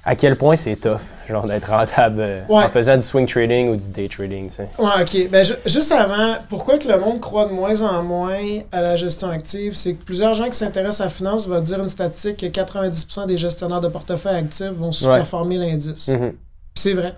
[0.03, 3.75] À quel point c'est tough, genre, d'être rentable euh, en faisant du swing trading ou
[3.75, 4.69] du day trading, tu sais?
[4.79, 5.29] Ouais, OK.
[5.29, 8.39] Ben, juste avant, pourquoi que le monde croit de moins en moins
[8.71, 11.79] à la gestion active, c'est que plusieurs gens qui s'intéressent à la finance vont dire
[11.79, 16.09] une statistique que 90% des gestionnaires de portefeuille actifs vont sous-performer l'indice.
[16.09, 16.31] Mm-hmm.
[16.73, 17.13] C'est vrai.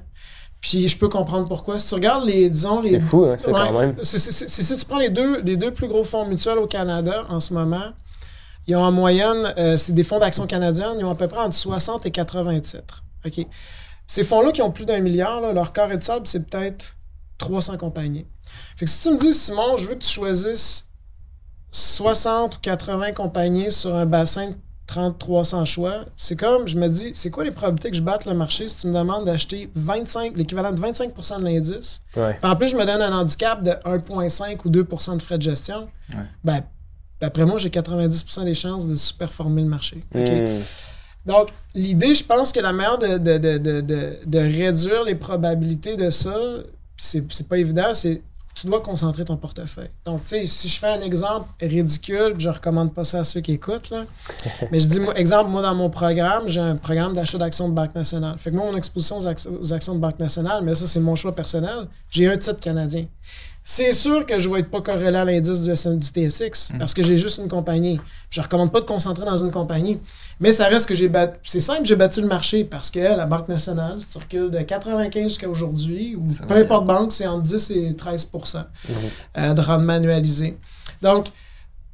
[0.64, 1.78] Puis je peux comprendre pourquoi.
[1.78, 2.92] Si tu regardes les, disons, les...
[2.92, 3.98] C'est fou, hein, c'est quand même.
[4.02, 7.54] si tu prends les deux, les deux plus gros fonds mutuels au Canada en ce
[7.54, 7.92] moment,
[8.66, 11.42] ils ont en moyenne, euh, c'est des fonds d'action canadiens, ils ont à peu près
[11.42, 13.04] entre 60 et 80 titres.
[13.26, 13.46] OK.
[14.08, 16.96] Ces fonds-là qui ont plus d'un milliard, leur carré de sable, c'est peut-être
[17.40, 18.26] 300 compagnies.
[18.78, 20.88] Fait que si tu me dis, Simon, je veux que tu choisisses
[21.72, 24.56] 60 ou 80 compagnies sur un bassin de
[24.88, 26.06] 30, 300 choix.
[26.18, 28.82] C'est comme, je me dis, c'est quoi les probabilités que je batte le marché si
[28.82, 32.02] tu me demandes d'acheter 25, l'équivalent de 25% de l'indice?
[32.44, 35.88] En plus, je me donne un handicap de 1,5 ou 2 de frais de gestion.
[36.44, 36.64] Ben,
[37.20, 40.04] d'après moi, j'ai 90% des chances de sous-performer le marché.
[40.14, 40.46] Hmm.
[41.26, 46.36] Donc, l'idée, je pense que la meilleure de, de réduire les probabilités de ça,
[46.98, 48.22] c'est pas évident, c'est
[48.56, 49.90] tu dois concentrer ton portefeuille.
[50.06, 53.42] Donc, tu sais, si je fais un exemple ridicule, je recommande pas ça à ceux
[53.42, 54.06] qui écoutent, là,
[54.72, 57.96] mais je dis, exemple, moi, dans mon programme, j'ai un programme d'achat d'actions de Banque
[57.96, 58.38] nationale.
[58.38, 61.16] Fait que moi, mon exposition aux, aux actions de Banque nationale, mais ça, c'est mon
[61.16, 63.06] choix personnel, j'ai un titre canadien
[63.64, 66.78] c'est sûr que je vais être pas corrélé à l'indice du, du TSX mm.
[66.78, 68.00] parce que j'ai juste une compagnie.
[68.30, 70.00] Je ne recommande pas de concentrer dans une compagnie.
[70.44, 71.40] Mais ça reste que j'ai battu.
[71.42, 75.48] C'est simple, j'ai battu le marché parce que la Banque nationale, recules de 95 jusqu'à
[75.48, 78.58] aujourd'hui, ou peu importe banque, c'est entre 10 et 13 mm.
[79.38, 80.58] euh, de rendement annualisé.
[81.02, 81.28] Donc,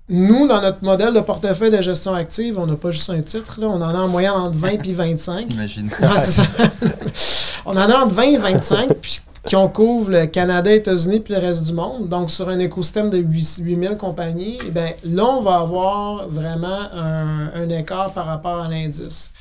[0.09, 3.61] nous, dans notre modèle de portefeuille de gestion active, on n'a pas juste un titre,
[3.61, 5.45] là, on en a en moyenne entre 20 et 25.
[5.53, 5.91] Imagine.
[7.67, 8.93] on en a entre 20 et 25.
[8.95, 12.09] Puis qui on couvre le Canada, États-Unis puis le reste du monde.
[12.09, 17.69] Donc, sur un écosystème de 8000 compagnies, eh bien, là, on va avoir vraiment un,
[17.69, 19.31] écart par rapport à l'indice.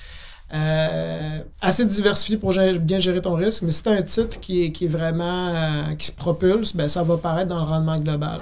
[0.54, 4.88] Euh, assez diversifié pour bien gérer ton risque, mais si tu un titre qui est,
[4.88, 8.40] vraiment euh, qui se propulse, ben, ça va paraître dans le rendement global.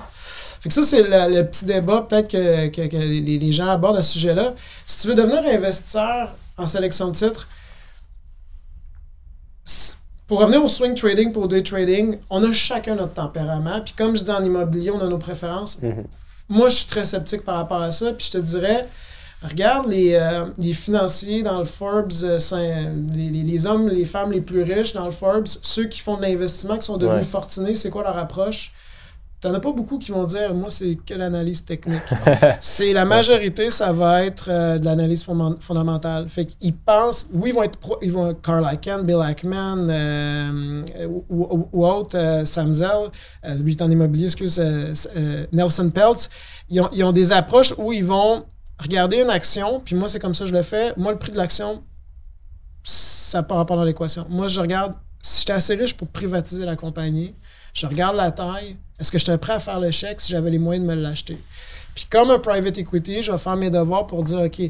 [0.60, 4.02] Fait que ça, c'est le, petit débat peut-être que, que, les, les, gens abordent à
[4.02, 4.54] ce sujet-là.
[4.84, 7.48] Si tu veux devenir investisseur en sélection de titres,
[10.26, 13.80] pour revenir au swing trading, pour day trading, on a chacun notre tempérament.
[13.84, 15.80] Puis comme je dis en immobilier, on a nos préférences.
[15.80, 16.04] Mhm.
[16.48, 18.12] Moi, je suis très sceptique par rapport à ça.
[18.12, 18.86] Puis je te dirais,
[19.42, 22.38] regarde les, euh, les financiers dans le Forbes, euh,
[23.14, 26.22] les, les, hommes, les femmes les plus riches dans le Forbes, ceux qui font de
[26.22, 28.72] l'investissement, qui sont devenus fortunés, c'est quoi leur approche?
[29.46, 32.02] T'en as pas beaucoup qui vont dire, moi, c'est que l'analyse technique.
[32.60, 36.28] c'est la majorité, ça va être euh, de l'analyse fondamentale.
[36.28, 40.82] Fait qu'ils pensent, oui, ils vont être pro, ils vont Carl Icahn, Bill Ackman euh,
[41.30, 43.10] ou, ou, autre, euh, Sam Zell,
[43.60, 44.60] lui est en immobilier, excuse,
[45.52, 46.28] Nelson Peltz.
[46.68, 48.46] Ils ont, ils ont des approches où ils vont
[48.80, 50.92] regarder une action, puis moi, c'est comme ça que je le fais.
[50.96, 51.84] Moi, le prix de l'action,
[52.82, 54.26] ça part pas dans l'équation.
[54.28, 57.36] Moi, je regarde, si j'étais assez riche pour privatiser la compagnie,
[57.76, 60.58] je regarde la taille, est-ce que j'étais prêt à faire le chèque si j'avais les
[60.58, 61.38] moyens de me l'acheter?
[61.94, 64.62] Puis comme un private equity, je vais faire mes devoirs pour dire, OK,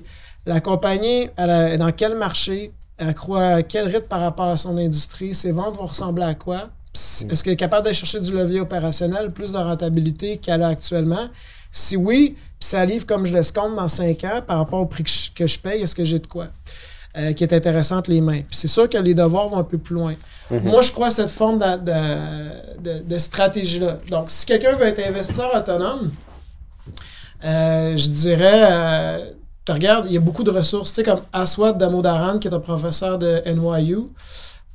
[0.45, 4.57] la compagnie, elle est dans quel marché, elle croit à quel rythme par rapport à
[4.57, 6.71] son industrie, ses ventes vont ressembler à quoi?
[6.95, 11.29] Est-ce qu'elle est capable d'aller chercher du levier opérationnel, plus de rentabilité qu'elle a actuellement?
[11.71, 15.05] Si oui, puis ça livre comme je l'escompte dans cinq ans par rapport au prix
[15.35, 16.49] que je, paye, est-ce que j'ai de quoi?
[17.19, 18.43] Euh, qui est intéressante les mains.
[18.43, 20.13] Puis c'est sûr que les devoirs vont un peu plus loin.
[20.51, 20.65] Mhm.
[20.65, 24.01] Moi, je crois à cette forme de, stratégie-là.
[24.11, 26.11] Donc, si quelqu'un veut être investisseur autonome,
[27.43, 29.31] euh, je dirais, euh,
[29.65, 30.91] tu regardes, il y a beaucoup de ressources.
[30.91, 34.09] Tu sais, comme Aswad Damodaran, qui est un professeur de NYU,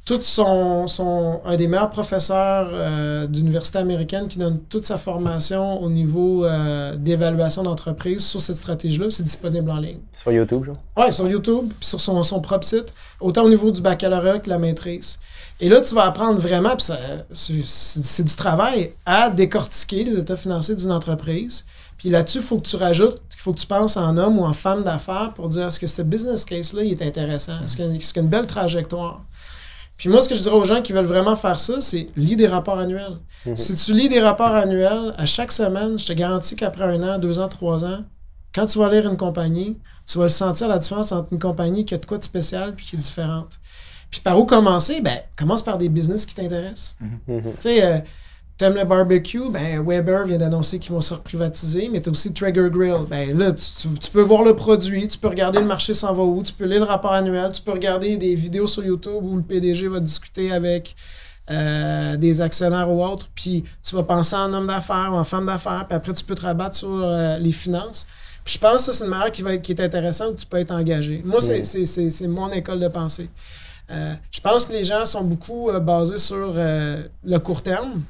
[0.03, 5.79] tout son, son, un des meilleurs professeurs euh, d'université américaine qui donne toute sa formation
[5.79, 9.99] au niveau euh, d'évaluation d'entreprise sur cette stratégie-là, c'est disponible en ligne.
[10.17, 10.77] Sur YouTube, genre?
[10.97, 14.49] Oui, sur YouTube, puis sur son, son, propre site, autant au niveau du baccalauréat que
[14.49, 15.19] la maîtrise.
[15.59, 16.87] Et là, tu vas apprendre vraiment, puis
[17.63, 21.63] c'est du travail, à décortiquer les états financiers d'une entreprise.
[21.99, 24.43] Puis là-dessus, il faut que tu rajoutes, il faut que tu penses en homme ou
[24.43, 27.53] en femme d'affaires pour dire est-ce que ce business case-là, il est intéressant?
[27.63, 29.21] Est-ce qu'il y a une belle trajectoire?
[30.01, 32.35] Puis moi, ce que je dirais aux gens qui veulent vraiment faire ça, c'est lis
[32.35, 33.19] des rapports annuels.
[33.45, 33.55] Mhm.
[33.55, 37.19] Si tu lis des rapports annuels à chaque semaine, je te garantis qu'après un an,
[37.19, 37.99] deux ans, trois ans,
[38.51, 41.85] quand tu vas lire une compagnie, tu vas le sentir la différence entre une compagnie
[41.85, 43.59] qui a de quoi de spécial puis qui est différente.
[44.09, 45.01] Puis par où commencer?
[45.01, 46.97] Ben, commence par des business qui t'intéressent.
[47.27, 47.43] Mhm.
[47.43, 47.99] Tu sais, euh,
[48.61, 52.69] T'aimes le barbecue, ben Weber vient d'annoncer qu'ils vont se reprivatiser, mais t'as aussi Trigger
[52.69, 53.07] Grill.
[53.09, 56.43] Ben là, tu, peux voir le produit, tu peux regarder le marché s'en va où,
[56.43, 59.41] tu peux lire le rapport annuel, tu peux regarder des vidéos sur YouTube où le
[59.41, 60.95] PDG va discuter avec
[61.49, 65.47] euh, des actionnaires ou autres, puis tu vas penser en homme d'affaires ou en femme
[65.47, 68.05] d'affaires, puis après tu peux te rabattre sur euh, les finances.
[68.45, 70.45] Puis je pense que c'est une manière qui, va être, qui est intéressante où tu
[70.45, 71.23] peux être engagé.
[71.25, 73.27] Moi, c'est mon école de pensée.
[73.91, 78.01] Euh, je pense que les gens sont beaucoup basés sur le court terme.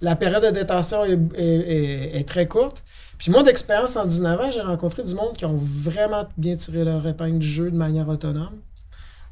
[0.00, 2.84] La période de détention est, très courte.
[3.18, 6.84] Puis moi, d'expérience en 19 ans, j'ai rencontré du monde qui ont vraiment bien tiré
[6.84, 8.60] leur épingle du jeu de manière autonome.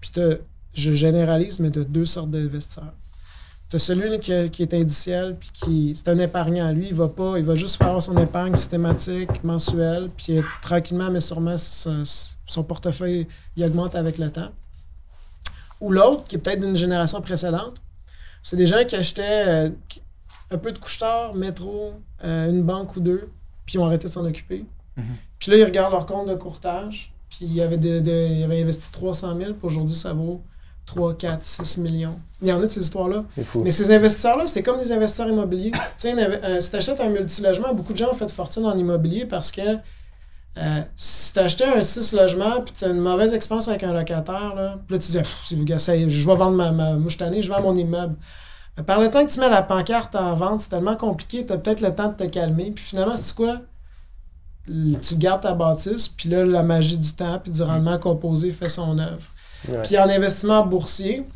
[0.01, 0.11] Puis
[0.75, 2.93] je généralise, mais de deux sortes d'investisseurs.
[3.69, 6.71] Tu as celui qui, est indiciel, puis qui c'est un épargnant.
[6.73, 11.19] Lui, il va pas, il va juste faire son épargne systématique, mensuelle, puis tranquillement, mais
[11.19, 14.51] sûrement, son, portefeuille il augmente avec le temps.
[15.81, 17.75] Ou l'autre, qui est peut-être d'une génération précédente,
[18.43, 19.71] c'est des gens qui achetaient, euh,
[20.51, 23.29] un peu de couche-tard, métro, euh, une banque ou deux,
[23.65, 24.65] puis ils ont arrêté de s'en occuper.
[24.97, 25.05] Mhm.
[25.39, 29.37] Puis là, ils regardent leur compte de courtage, puis ils avaient, de, avaient investi 300
[29.37, 30.43] 000, puis aujourd'hui, ça vaut
[30.87, 32.19] 3, 4, 6 millions.
[32.41, 33.25] Il y en a de ces histoires-là.
[33.57, 35.71] Mais ces investisseurs-là, c'est comme des investisseurs immobiliers.
[35.73, 38.77] tu sais, euh, si tu achètes un multilogement, beaucoup de gens ont fait fortune en
[38.79, 39.63] immobilier parce que
[40.59, 43.93] euh, si tu acheté un 6 logements puis tu as une mauvaise expérience avec un
[43.93, 47.77] locataire, là, puis là tu dis, je vais vendre ma, ma mouche je vends mon
[47.77, 48.17] immeuble.
[48.87, 51.59] Par le temps que tu mets la pancarte en vente, c'est tellement compliqué, tu as
[51.59, 52.73] peut-être le temps de te calmer.
[52.73, 53.61] Puis finalement, c'est quoi?
[54.67, 58.69] Tu gardes ta bâtisse, puis là, la magie du temps puis du rendement composé fait
[58.69, 59.31] son œuvre.
[59.85, 61.27] Puis en investissement boursier,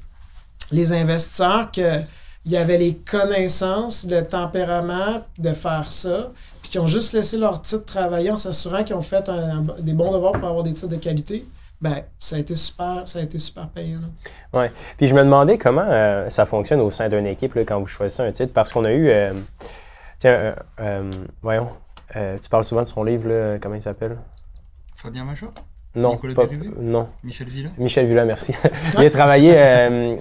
[0.72, 2.00] les investisseurs que
[2.46, 6.32] il y avait les connaissances, le tempérament de faire ça,
[6.70, 9.28] puis qui ont juste laissé leur titre travailler en s'assurant qu'ils ont fait
[9.80, 11.44] des bons devoirs pour avoir des titres de qualité,
[11.80, 13.98] ben, ça a été super, ça a été super payant.
[14.52, 14.66] Oui.
[14.96, 17.88] Puis je me demandais comment euh, ça fonctionne au sein d'une équipe là, quand vous
[17.88, 19.34] choisissez un titre, parce qu'on a eu, euh,
[20.18, 21.10] tiens, euh,
[21.42, 21.70] voyons,
[22.14, 24.16] tu parles souvent de son livre, là, comment il s'appelle?
[24.94, 25.50] Fabien Major?
[25.94, 26.46] Non, pas,
[26.78, 27.08] non.
[27.24, 27.70] Michel Villa?
[27.76, 28.54] Michel Villa, merci.
[28.98, 30.14] il a travaillé, euh,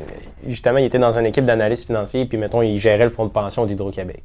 [0.48, 3.32] justement, il était dans une équipe d'analyse financier, puis mettons, il gérait le fonds de
[3.32, 4.24] pension d'Hydro-Québec.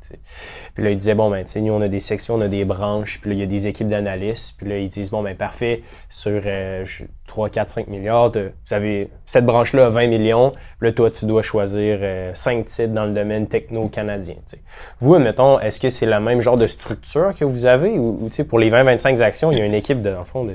[0.75, 2.49] Puis là, il disait, bon, ben, tu sais, nous, on a des sections, on a
[2.49, 5.23] des branches, puis là, il y a des équipes d'analystes, puis là, ils disent, bon,
[5.23, 6.41] ben, parfait, sur
[7.27, 11.27] 3, 4, 5 milliards, vous avez cette branche-là a 20 millions, puis là, toi, tu
[11.27, 11.99] dois choisir
[12.33, 14.37] 5 euh, titres dans le domaine techno-canadien.
[15.01, 18.37] Vous, mettons, est-ce que c'est le même genre de structure que vous avez, ou, tu
[18.37, 20.55] sais, pour les 20-25 actions, il y a une équipe, de, dans le fond, de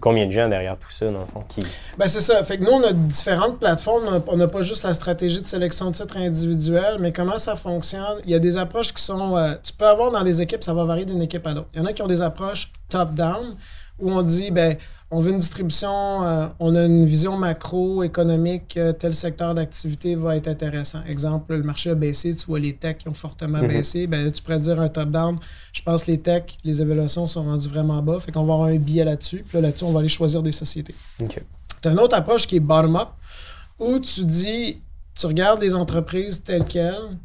[0.00, 1.60] combien de gens derrière tout ça, dans le fond, qui...
[1.96, 2.44] Ben, c'est ça.
[2.44, 4.22] Fait que nous, on a différentes plateformes.
[4.26, 8.18] On n'a pas juste la stratégie de sélection de titres individuels, mais comment ça fonctionne?
[8.24, 9.36] Il y a des approches qui sont...
[9.36, 11.68] Euh, tu peux avoir dans les équipes, ça va varier d'une équipe à l'autre.
[11.74, 13.56] Il y en a qui ont des approches top-down,
[13.98, 14.76] où on dit, ben
[15.10, 20.36] on veut une distribution, euh, on a une vision macro-économique, euh, tel secteur d'activité va
[20.36, 21.02] être intéressant.
[21.06, 23.68] Exemple, le marché a baissé, tu vois les techs qui ont fortement mhm.
[23.68, 25.38] baissé, ben, tu pourrais dire un top-down.
[25.72, 28.68] Je pense que les techs, les évaluations sont rendues vraiment bas, fait qu'on va avoir
[28.68, 29.44] un biais là-dessus.
[29.48, 30.94] Puis là, là-dessus, on va aller choisir des sociétés.
[31.18, 33.08] Tu as une autre approche qui est bottom-up,
[33.78, 34.82] où tu dis,
[35.14, 37.16] tu regardes les entreprises telles quelles,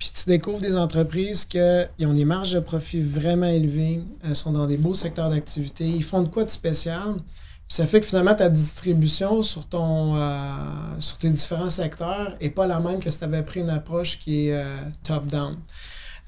[0.00, 4.50] puis tu découvres des entreprises qui ont des marges de profit vraiment élevées, elles sont
[4.50, 7.16] dans des beaux secteurs d'activité, ils font de quoi de spécial.
[7.68, 10.54] ça fait que finalement, ta distribution sur, ton, euh,
[11.00, 14.18] sur tes différents secteurs n'est pas la même que si tu avais pris une approche
[14.18, 15.58] qui est euh, top-down.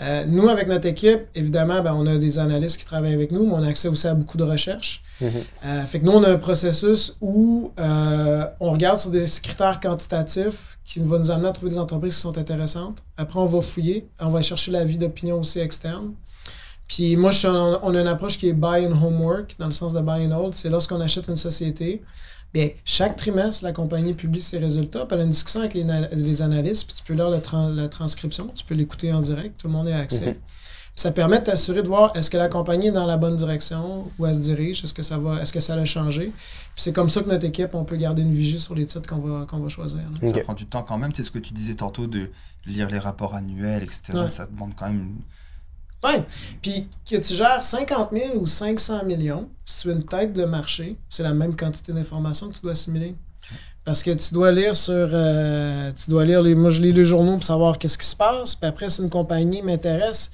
[0.00, 3.46] Euh, nous, avec notre équipe, évidemment, ben, on a des analystes qui travaillent avec nous,
[3.46, 5.02] mais on a accès aussi à beaucoup de recherches.
[5.20, 5.86] Mm-hmm.
[5.86, 10.98] fait que nous, on a un processus où on regarde sur des critères quantitatifs qui
[11.00, 13.02] vont nous amener à trouver des entreprises qui sont intéressantes.
[13.16, 16.14] Après, on va fouiller, on va chercher l'avis d'opinion aussi externe.
[16.88, 17.30] Puis moi,
[17.82, 20.32] on a une approche qui est buy and homework, dans le sens de buy and
[20.32, 20.54] hold.
[20.54, 22.02] C'est lorsqu'on achète une société,
[22.52, 26.42] bien, chaque trimestre, la compagnie publie ses résultats, puis elle a une discussion avec les,
[26.42, 29.88] analystes, puis tu peux lire la, transcription, tu peux l'écouter en direct, tout le monde
[29.88, 30.32] a accès.
[30.32, 30.36] Mhm.
[30.94, 34.10] Ça permet de t'assurer de voir est-ce que la compagnie est dans la bonne direction,
[34.18, 36.26] où elle se dirige, est-ce que ça va, est-ce que ça a changé?
[36.26, 39.08] Puis c'est comme ça que notre équipe, on peut garder une vigie sur les titres
[39.08, 40.00] qu'on va, qu'on va choisir.
[40.22, 41.10] Ça prend du temps quand même.
[41.14, 42.30] C'est ce que tu disais tantôt de
[42.66, 44.26] lire les rapports annuels, etc.
[44.28, 45.16] Ça demande quand même
[46.04, 46.22] oui.
[46.60, 50.44] Puis que tu gères 50 000 ou 500 millions, si tu as une tête de
[50.44, 53.14] marché, c'est la même quantité d'informations que tu dois assimiler.
[53.84, 54.92] Parce que tu dois lire sur.
[54.94, 56.54] Euh, tu dois lire les.
[56.54, 58.54] Moi, je lis les journaux pour savoir qu'est-ce qui se passe.
[58.54, 60.30] Puis après, si une compagnie m'intéresse,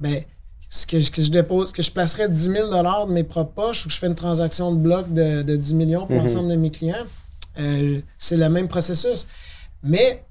[0.00, 0.22] ben
[0.68, 3.88] ce que, que, je dépose, que je placerais 10 000 de mes propres poches ou
[3.88, 6.22] que je fais une transaction de bloc de, de 10 millions pour mhm.
[6.22, 7.06] l'ensemble de mes clients,
[7.58, 9.28] euh, c'est le même processus.
[9.82, 10.24] Mais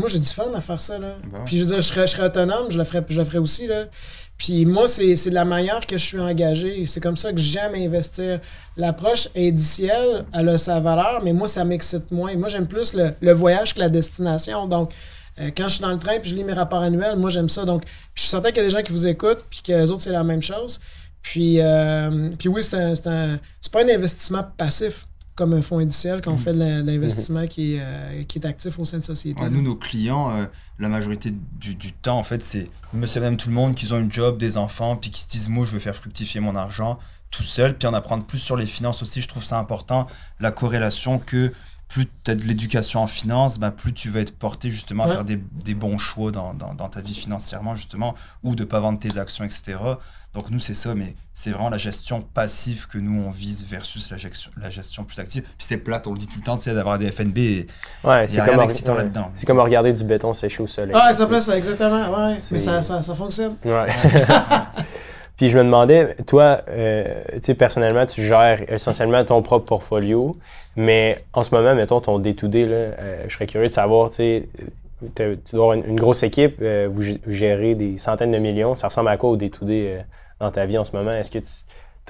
[0.00, 0.98] moi, j'ai du fun à faire ça.
[0.98, 1.16] Là.
[1.46, 3.38] Puis je veux dire, je serais, je serais autonome, je le ferais, je le ferais
[3.38, 3.66] aussi.
[3.66, 3.86] Là.
[4.38, 6.86] Puis moi, c'est de la manière que je suis engagé.
[6.86, 8.40] C'est comme ça que j'aime investir.
[8.78, 12.34] L'approche indicielle, elle a sa valeur, mais moi, ça m'excite moins.
[12.36, 14.66] Moi, j'aime plus le, voyage que la destination.
[14.66, 14.92] Donc,
[15.38, 17.50] euh, quand je suis dans le train et je lis mes rapports annuels, moi, j'aime
[17.50, 17.66] ça.
[17.66, 17.82] Donc,
[18.14, 20.00] je suis certain qu'il y a des gens qui vous écoutent puis que les autres,
[20.00, 20.80] c'est la même chose.
[21.22, 25.06] Puis, euh, puis oui, c'est pas un investissement passif
[25.40, 26.38] comme un fonds indiciel quand on mm.
[26.38, 29.42] fait l'investissement qui, est, euh, qui est actif au sein de société.
[29.48, 30.44] nous, nos clients, euh,
[30.78, 33.98] la majorité du, du, temps, en fait, c'est monsieur, même tout le monde qui ont
[33.98, 36.98] une job, des enfants, puis qui se disent, moi, je veux faire fructifier mon argent
[37.30, 39.22] tout seul, puis en apprendre plus sur les finances aussi.
[39.22, 40.06] Je trouve ça important,
[40.40, 41.54] la corrélation que
[41.90, 45.08] plus tu as de l'éducation en finance, bah, plus tu vas être porté justement à
[45.08, 48.14] faire des, des bons choix dans, dans, dans, ta vie financièrement, justement,
[48.44, 49.76] ou de ne pas vendre tes actions, etc.
[50.32, 54.08] Donc nous, c'est ça, mais c'est vraiment la gestion passive que nous, on vise versus
[54.12, 55.42] la gestion, la gestion plus active.
[55.42, 57.66] Puis c'est plate, on le dit tout le temps, tu sais, d'avoir des FNB et
[58.04, 59.32] ouais, c'est comme, là-dedans.
[59.34, 60.94] C'est comme regarder du béton séché au soleil.
[60.94, 62.26] Ouais, ça plaît, ça, exactement.
[62.26, 63.56] Ouais, mais ça, ça, ça fonctionne.
[63.64, 63.88] Ouais.
[65.40, 70.36] Puis je me demandais, toi, euh, tu sais, personnellement, tu gères essentiellement ton propre portfolio,
[70.76, 74.16] mais en ce moment, mettons ton day-to-day, là, euh, je serais curieux de savoir, tu
[74.16, 74.48] sais,
[75.14, 78.76] tu dois avoir une, grosse équipe, euh, vous gérez des centaines de millions.
[78.76, 80.04] Ça ressemble à quoi au day-to-day
[80.40, 81.12] dans ta vie en ce moment?
[81.12, 81.52] Est-ce que tu,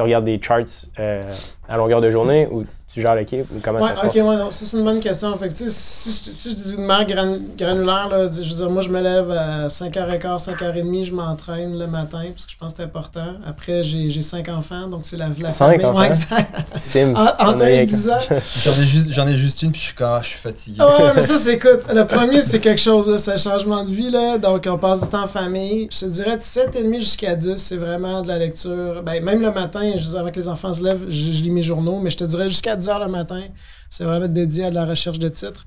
[0.00, 1.22] tu regardes des charts euh,
[1.68, 4.10] à longueur de journée ou tu gères l'équipe ou comment ça se passe?
[4.10, 5.36] Ok, ouais, non, ça c'est une bonne question.
[5.36, 9.00] Fait si, si, je dis une manière granulaire, là, je veux dire, moi je me
[9.00, 13.34] lève à 5h15, 5h30, je m'entraîne le matin parce que je pense que c'est important.
[13.46, 15.86] Après, j'ai 5 enfants, donc c'est la, la 5 famille.
[15.86, 16.36] Enfants?
[16.36, 18.18] Ouais, en, Entre 10 ans.
[18.28, 20.78] J'en ai, juste, ai juste une puis je suis, quand, je suis fatigué.
[20.80, 23.90] Ah ouais, mais ça, c'est écoute, le premier, c'est quelque chose, c'est un changement de
[23.90, 24.10] vie.
[24.10, 25.88] Là, donc on passe du temps en famille.
[25.90, 29.02] Je te dirais de 7h30 jusqu'à 10, c'est vraiment de la lecture.
[29.04, 32.10] Ben, même le matin, je avec les enfants se lèvent, je, lis mes journaux, mais
[32.10, 33.42] je te dirais jusqu'à 10 h le matin,
[33.88, 35.64] c'est vraiment dédié à de la recherche de titres.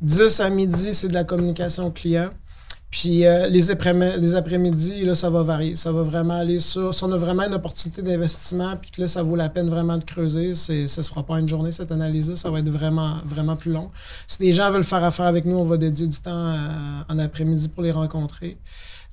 [0.00, 2.30] 10 à midi, c'est de la communication client.
[2.94, 5.74] Puis euh, les, après-midi, là, ça va varier.
[5.74, 6.94] Ça va vraiment aller sur.
[6.94, 9.98] Si on a vraiment une opportunité d'investissement, puis que là, ça vaut la peine vraiment
[9.98, 12.36] de creuser, ça ne se fera pas une journée, cette analyse-là.
[12.36, 13.90] Ça va être vraiment, vraiment plus long.
[14.28, 16.68] Si les gens veulent faire affaire avec nous, on va dédier du temps euh,
[17.08, 18.58] en après-midi pour les rencontrer.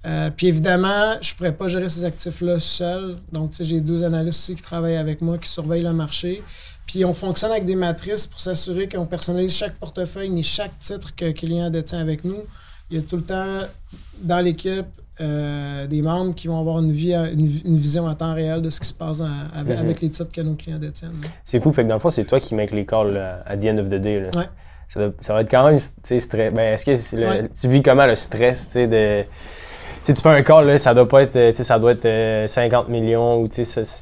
[0.05, 3.17] Euh, puis évidemment, je ne pourrais pas gérer ces actifs-là seul.
[3.31, 6.43] Donc, j'ai deux analystes aussi qui travaillent avec moi, qui surveillent le marché.
[6.85, 11.15] Puis on fonctionne avec des matrices pour s'assurer qu'on personnalise chaque portefeuille, mais chaque titre
[11.15, 12.39] que le client détient avec nous.
[12.89, 13.61] Il y a tout le temps
[14.21, 14.85] dans l'équipe
[15.21, 18.79] euh, des membres qui vont avoir une, vie, une, vision à temps réel de ce
[18.79, 19.21] qui se passe
[19.55, 19.87] avec, mhm.
[20.01, 21.21] les titres que nos clients détiennent.
[21.45, 23.65] C'est fou, fait que dans le fond, c'est toi qui make les calls à the
[23.65, 24.29] end of the day.
[24.89, 26.29] Ça, va être quand même stress.
[26.53, 29.23] Ben, est-ce que tu vis comment le stress de
[30.03, 32.85] si tu fais un call, là, ça doit pas être, euh, ça doit être 50
[32.87, 33.47] euh, millions ou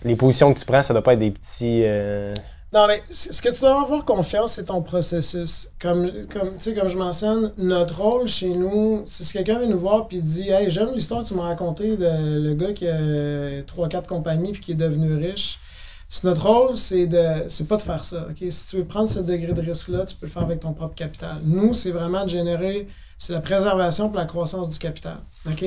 [0.06, 1.82] les positions que tu prends, ça doit pas être des petits.
[1.84, 2.34] Euh,
[2.72, 5.70] non, mais ce que tu dois avoir confiance, c'est ton processus.
[5.82, 10.08] Comme, comme, comme je mentionne, notre rôle chez nous, c'est si quelqu'un vient nous voir
[10.12, 14.06] et dit Hey, j'aime l'histoire que tu m'as racontée de le gars qui a 3-4
[14.06, 15.60] compagnies puis qui est devenu riche.
[16.24, 18.28] notre rôle, c'est de c'est pas de faire ça.
[18.38, 20.94] Si tu veux prendre ce degré de risque-là, tu peux le faire avec ton propre
[20.94, 21.38] capital.
[21.44, 22.88] Nous, c'est vraiment de générer
[23.20, 25.18] c'est la préservation pour la croissance du capital.
[25.46, 25.66] OK?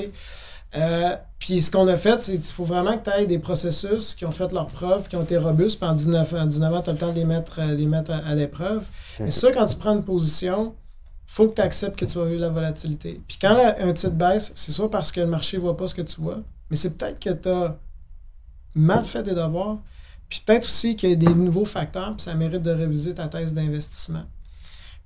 [0.75, 4.15] Euh, puis ce qu'on a fait, c'est qu'il faut vraiment que tu aies des processus
[4.15, 5.79] qui ont fait leurs preuves, qui ont été robustes.
[5.79, 8.35] Puis en 19, ans, tu as le temps de les mettre, euh, les mettre à,
[8.35, 8.87] l'épreuve.
[9.21, 10.75] Mais ça, quand tu prends une position,
[11.27, 13.21] faut que tu acceptes que tu vas vivre la volatilité.
[13.27, 15.95] Puis quand un titre baisse, c'est soit parce que le marché ne voit pas ce
[15.95, 17.77] que tu vois, mais c'est peut-être que tu as
[18.75, 19.79] mal fait tes devoirs,
[20.29, 23.29] Puis peut-être aussi qu'il y a des nouveaux facteurs, puis ça mérite de réviser ta
[23.29, 24.25] thèse d'investissement.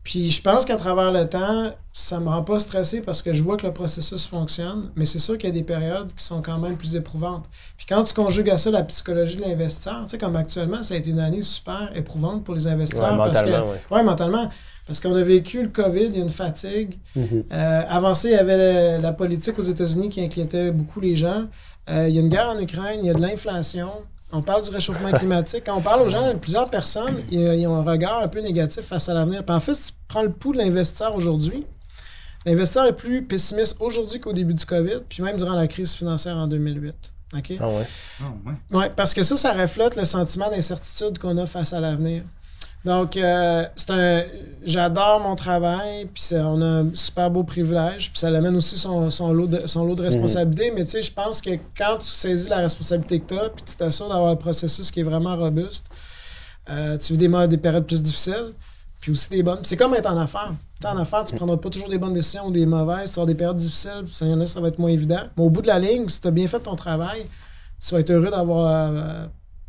[0.06, 3.42] Puis je pense qu'à travers le temps, ça me rend pas stressé parce que je
[3.42, 6.42] vois que le processus fonctionne, mais c'est sûr qu'il y a des périodes qui sont
[6.42, 7.44] quand même plus éprouvantes.
[7.76, 10.94] Puis quand tu conjugues à ça la psychologie de l'investisseur, tu sais, comme actuellement, ça
[10.94, 13.16] a été une année super éprouvante pour les investisseurs.
[13.16, 13.50] parce que,
[13.92, 14.02] ouais.
[14.04, 14.48] mentalement.
[14.86, 17.00] Parce qu'on a vécu le COVID, il y a une fatigue.
[17.16, 21.46] Euh, avant ça, il y avait la politique aux États-Unis qui inquiétait beaucoup les gens.
[21.90, 23.90] Euh, il y a une guerre en Ukraine, il y a de l'inflation.
[24.36, 25.62] On parle du réchauffement climatique.
[25.64, 29.08] Quand on parle aux gens, plusieurs personnes, ils, ont un regard un peu négatif face
[29.08, 29.42] à l'avenir.
[29.48, 31.66] en fait, si tu prends le pouls de l'investisseur aujourd'hui,
[32.44, 36.36] l'investisseur est plus pessimiste aujourd'hui qu'au début du COVID, puis même durant la crise financière
[36.36, 37.12] en 2008.
[37.34, 37.52] OK?
[37.58, 37.86] Ah ouais?
[38.20, 38.78] Ah ouais.
[38.78, 38.90] ouais.
[38.94, 42.22] parce que ça, ça reflète le sentiment d'incertitude qu'on a face à l'avenir.
[42.86, 44.22] Donc, euh, c'est un,
[44.62, 49.10] j'adore mon travail, puis on a un super beau privilège, puis ça amène aussi son,
[49.10, 50.06] son, lot de, son lot de mhm.
[50.06, 50.70] responsabilités.
[50.70, 53.64] Mais tu sais, je pense que quand tu saisis la responsabilité que tu as, puis
[53.64, 55.86] tu t'assures d'avoir un processus qui est vraiment robuste,
[56.70, 58.54] euh, tu vis des, des périodes plus difficiles,
[59.00, 59.64] puis aussi des bonnes.
[59.64, 60.54] c'est comme être en affaires.
[60.80, 63.18] Tu en affaires, tu ne prendras pas toujours des bonnes décisions ou des mauvaises, tu
[63.18, 65.22] auras des périodes difficiles, puis ça, y en a, ça va être moins évident.
[65.36, 67.26] Mais au bout de la ligne, si tu as bien fait ton travail,
[67.84, 68.96] tu vas être heureux d'avoir.
[68.96, 69.26] Euh,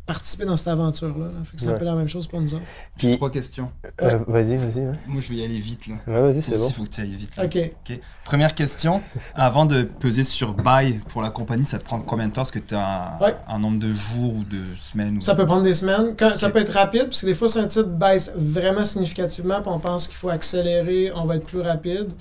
[0.08, 1.26] participer dans cette aventure-là.
[1.54, 2.64] C'est un peu la même chose pour nous autres.
[2.96, 3.70] J'ai trois questions.
[4.00, 4.80] Euh, vas-y, vas-y.
[5.06, 5.86] Moi, je vais y aller vite.
[5.86, 5.96] Là.
[6.06, 6.66] vas-y, c'est bon.
[6.66, 7.38] il faut que tu ailles vite.
[7.38, 8.00] OK.
[8.24, 9.02] Première question.
[9.34, 12.40] Avant de peser sur buy pour la compagnie, ça te prend combien de temps?
[12.40, 15.74] Est-ce que tu as un, nombre de jours ou de semaines Ça peut prendre des
[15.74, 16.14] semaines.
[16.36, 19.70] Ça peut être rapide, parce que des fois, c'est un titre baisse vraiment significativement, puis
[19.70, 22.14] on pense qu'il faut accélérer, on va être plus rapide.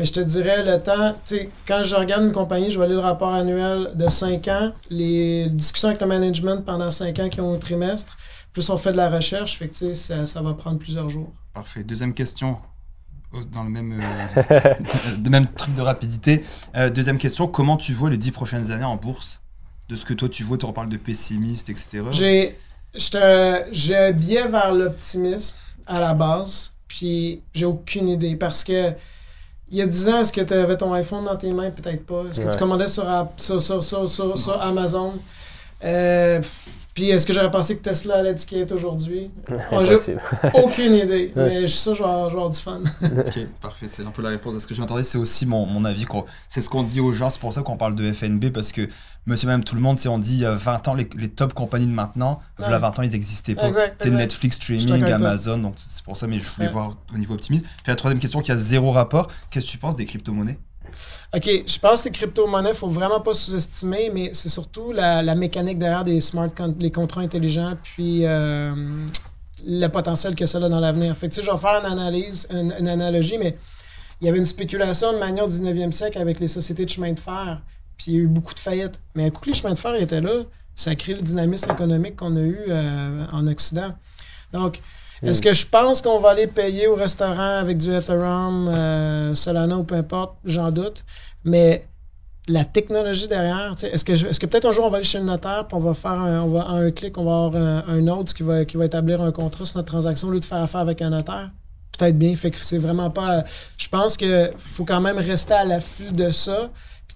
[0.00, 2.86] Mais je te dirais, le temps, tu sais, quand je regarde une compagnie, je vais
[2.86, 7.28] aller le rapport annuel de 5 ans, les discussions avec le management pendant 5 ans
[7.28, 8.16] qui ont un trimestre,
[8.54, 11.30] plus on fait de la recherche, fait que ça, ça va prendre plusieurs jours.
[11.52, 11.84] Parfait.
[11.84, 12.56] Deuxième question,
[13.52, 16.42] dans le même, euh, même truc de rapidité.
[16.76, 19.42] Euh, deuxième question, comment tu vois les 10 prochaines années en bourse?
[19.90, 22.04] De ce que toi tu vois, tu reparles de pessimiste, etc.
[22.10, 22.56] J'ai,
[22.94, 28.94] j'ai un biais vers l'optimisme à la base, puis j'ai aucune idée parce que
[29.70, 31.70] il y a 10 ans, est-ce que tu avais ton iPhone dans tes mains?
[31.70, 32.24] Peut-être pas.
[32.28, 33.04] Est-ce que tu commandais sur,
[33.36, 35.14] sur, Amazon?
[35.84, 36.42] Euh,
[36.94, 39.30] puis est-ce que j'aurais pensé que Tesla allait être aujourd'hui?
[39.84, 40.16] J'ai
[40.54, 42.80] aucune idée, mais je suis sûr que je vais avoir du fun.
[43.02, 43.86] ok, parfait.
[43.86, 45.04] C'est un peu la réponse à ce que je m'attendais.
[45.04, 46.04] C'est aussi mon, mon avis.
[46.48, 47.30] C'est ce qu'on dit aux gens.
[47.30, 48.88] C'est pour ça qu'on parle de FNB parce que
[49.26, 52.40] monsieur, même tout le monde, on dit 20 ans, les, les, top compagnies de maintenant,
[52.58, 53.70] voilà, 20 ans, ils n'existaient pas.
[53.98, 55.58] C'est Netflix, streaming, Amazon.
[55.58, 57.64] Donc c'est pour ça, mais je voulais voir au niveau optimiste.
[57.64, 60.58] Puis la troisième question qui a zéro rapport, qu'est-ce que tu penses des crypto-monnaies?
[61.34, 64.92] OK, je pense que les crypto-monnaies, il ne faut vraiment pas sous-estimer, mais c'est surtout
[64.92, 69.06] la, mécanique derrière des smart les contrats intelligents, puis euh,
[69.66, 71.16] le potentiel que ça a dans l'avenir.
[71.16, 73.56] Fait je vais faire une analyse, une, analogie, mais
[74.20, 77.12] il y avait une spéculation de manière au 19e siècle avec les sociétés de chemin
[77.12, 77.60] de fer,
[77.96, 79.00] puis il y a eu beaucoup de faillites.
[79.14, 80.42] Mais un coup que les chemins de fer étaient là,
[80.74, 83.94] ça crée le dynamisme économique qu'on a eu euh, en Occident.
[84.52, 84.80] Donc,
[85.22, 89.76] est-ce que je pense qu'on va aller payer au restaurant avec du Ethereum, euh, Solana
[89.76, 90.36] ou peu importe?
[90.44, 91.04] J'en doute.
[91.44, 91.86] Mais
[92.48, 95.24] la technologie derrière, est-ce que, est que peut-être un jour on va aller chez le
[95.24, 98.08] notaire puis on va faire un, on va, un clic, on va avoir un, un
[98.08, 100.62] autre qui va, qui va établir un contrat sur notre transaction au lieu de faire
[100.62, 101.50] affaire avec un notaire?
[101.96, 102.34] Peut-être bien.
[102.34, 103.44] Fait que c'est vraiment pas.
[103.76, 106.70] Je pense qu'il faut quand même rester à l'affût de ça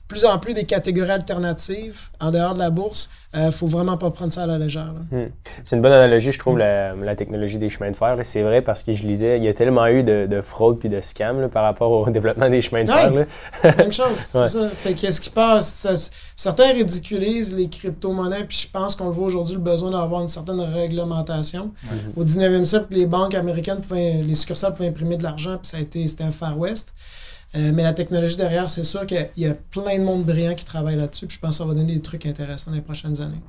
[0.09, 3.09] plus en plus des catégories alternatives en dehors de la bourse.
[3.33, 4.93] Il euh, ne faut vraiment pas prendre ça à la légère.
[5.11, 5.27] Hmm.
[5.65, 8.17] C'est une bonne analogie, je trouve, la, technologie des chemins de fer.
[8.23, 10.89] C'est vrai parce que je lisais, il y a tellement eu de, de fraude puis
[10.89, 13.13] de scams par rapport au développement des chemins de fer.
[13.77, 14.69] Même chose, c'est ça.
[14.69, 15.87] Fait qu'est-ce qui passe?
[16.37, 20.29] certains ridiculisent les crypto-monnaies, puis je pense qu'on le voit aujourd'hui, le besoin d'avoir une
[20.29, 21.73] certaine réglementation.
[22.17, 25.81] Au 19e siècle, les banques américaines, les succursales pouvaient imprimer de l'argent, puis ça a
[25.81, 26.93] été, c'était un Far West.
[27.57, 30.65] Euh, mais la technologie derrière, c'est sûr qu'il y a plein de monde brillant qui
[30.65, 31.27] travaille là-dessus.
[31.27, 33.41] Puis je pense que ça va donner des trucs intéressants dans les prochaines années.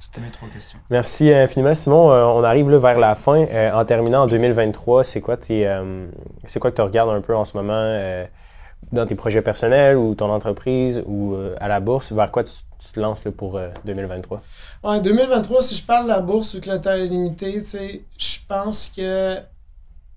[0.00, 0.78] C'était mes trois questions.
[0.90, 2.10] Merci infiniment, Simon.
[2.10, 3.44] Euh, on arrive là, vers la fin.
[3.44, 5.70] Euh, en terminant en 2023, c'est quoi, tes,
[6.46, 8.26] c'est quoi que tu regardes un peu en ce moment
[8.92, 12.12] dans tes projets personnels ou ton entreprise ou à la bourse?
[12.12, 12.52] Vers quoi tu,
[12.92, 14.42] te lances pour 2023?
[14.82, 17.62] Ouais, 2023, si je parle de la bourse, vu que le temps est limité,
[18.18, 19.38] je pense que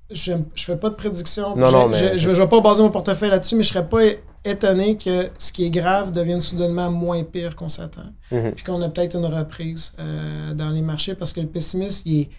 [0.10, 1.56] je ne fais pas de prédiction.
[1.56, 4.02] je ne vais pas baser mon portefeuille là-dessus, mais je ne serais pas
[4.46, 8.14] étonné que ce qui est grave devienne soudainement moins pire qu'on s'attend.
[8.32, 8.54] Mhm.
[8.54, 12.22] Puis qu'on a peut-être une reprise euh, dans les marchés parce que le pessimisme il
[12.22, 12.30] est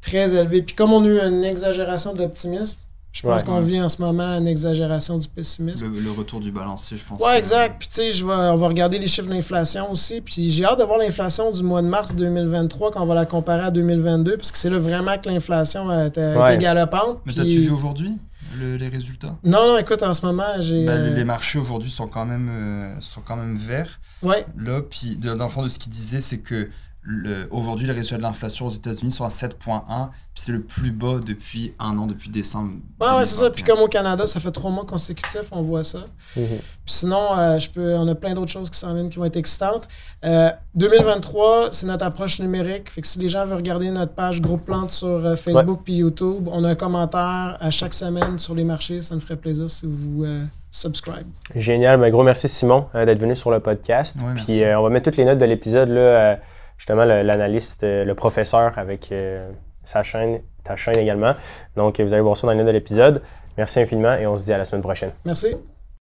[0.00, 0.62] très élevé.
[0.62, 2.80] Puis comme on a eu une exagération de l'optimisme,
[3.12, 5.90] je pense qu'on vit en ce moment une exagération du pessimisme.
[5.92, 7.20] Le, retour du balancier, je pense.
[7.20, 7.76] Oui, exact.
[7.78, 10.20] Puis tu sais, on va regarder les chiffres d'inflation aussi.
[10.20, 13.26] Puis j'ai hâte de voir l'inflation du mois de mars 2023 quand on va la
[13.26, 17.20] comparer à 2022, parce que c'est là vraiment que l'inflation était, galopante.
[17.26, 18.18] Mais t'as-tu vu aujourd'hui
[18.60, 19.36] les résultats?
[19.44, 20.84] Non, non, écoute, en ce moment, j'ai.
[20.84, 24.00] Ben, euh, les marchés aujourd'hui sont, quand même, euh, sont quand même verts.
[24.22, 24.44] Ouais.
[24.58, 26.68] Là, puis dans le fond de ce qu'il disait, c'est que
[27.50, 31.72] aujourd'hui, les résultats de l'inflation aux États-Unis sont à 7,1, c'est le plus bas depuis
[31.78, 32.72] un an, depuis décembre.
[33.00, 33.50] Ouais, ouais c'est ça.
[33.50, 36.00] Puis comme au Canada, ça fait trois mois consécutifs, on voit ça.
[36.36, 36.46] Mhm.
[36.46, 39.24] Puis sinon, euh, je peux, on a plein d'autres choses qui s'en viennent qui vont
[39.24, 39.88] être excitantes.
[40.74, 42.90] 2023, euh, c'est notre approche numérique.
[42.90, 45.94] Fait que si les gens veulent regarder notre page Groupe Plante sur euh, Facebook puis
[45.94, 49.00] YouTube, on a un commentaire à chaque semaine sur les marchés.
[49.00, 50.26] Ça me ferait plaisir si vous
[50.70, 51.26] subscribe.
[51.54, 51.98] Génial.
[51.98, 54.16] Ben, gros merci Simon d'être venu sur le podcast.
[54.46, 56.38] puis on va mettre toutes les notes de l'épisode là
[56.78, 59.50] justement l'analyste, euh, le, professeur avec euh,
[59.84, 61.34] sa chaîne, ta chaîne également.
[61.76, 63.22] Donc, vous allez voir ça dans notes de l'épisode.
[63.58, 65.10] Merci infiniment et on se dit à la semaine prochaine.
[65.24, 65.56] Merci.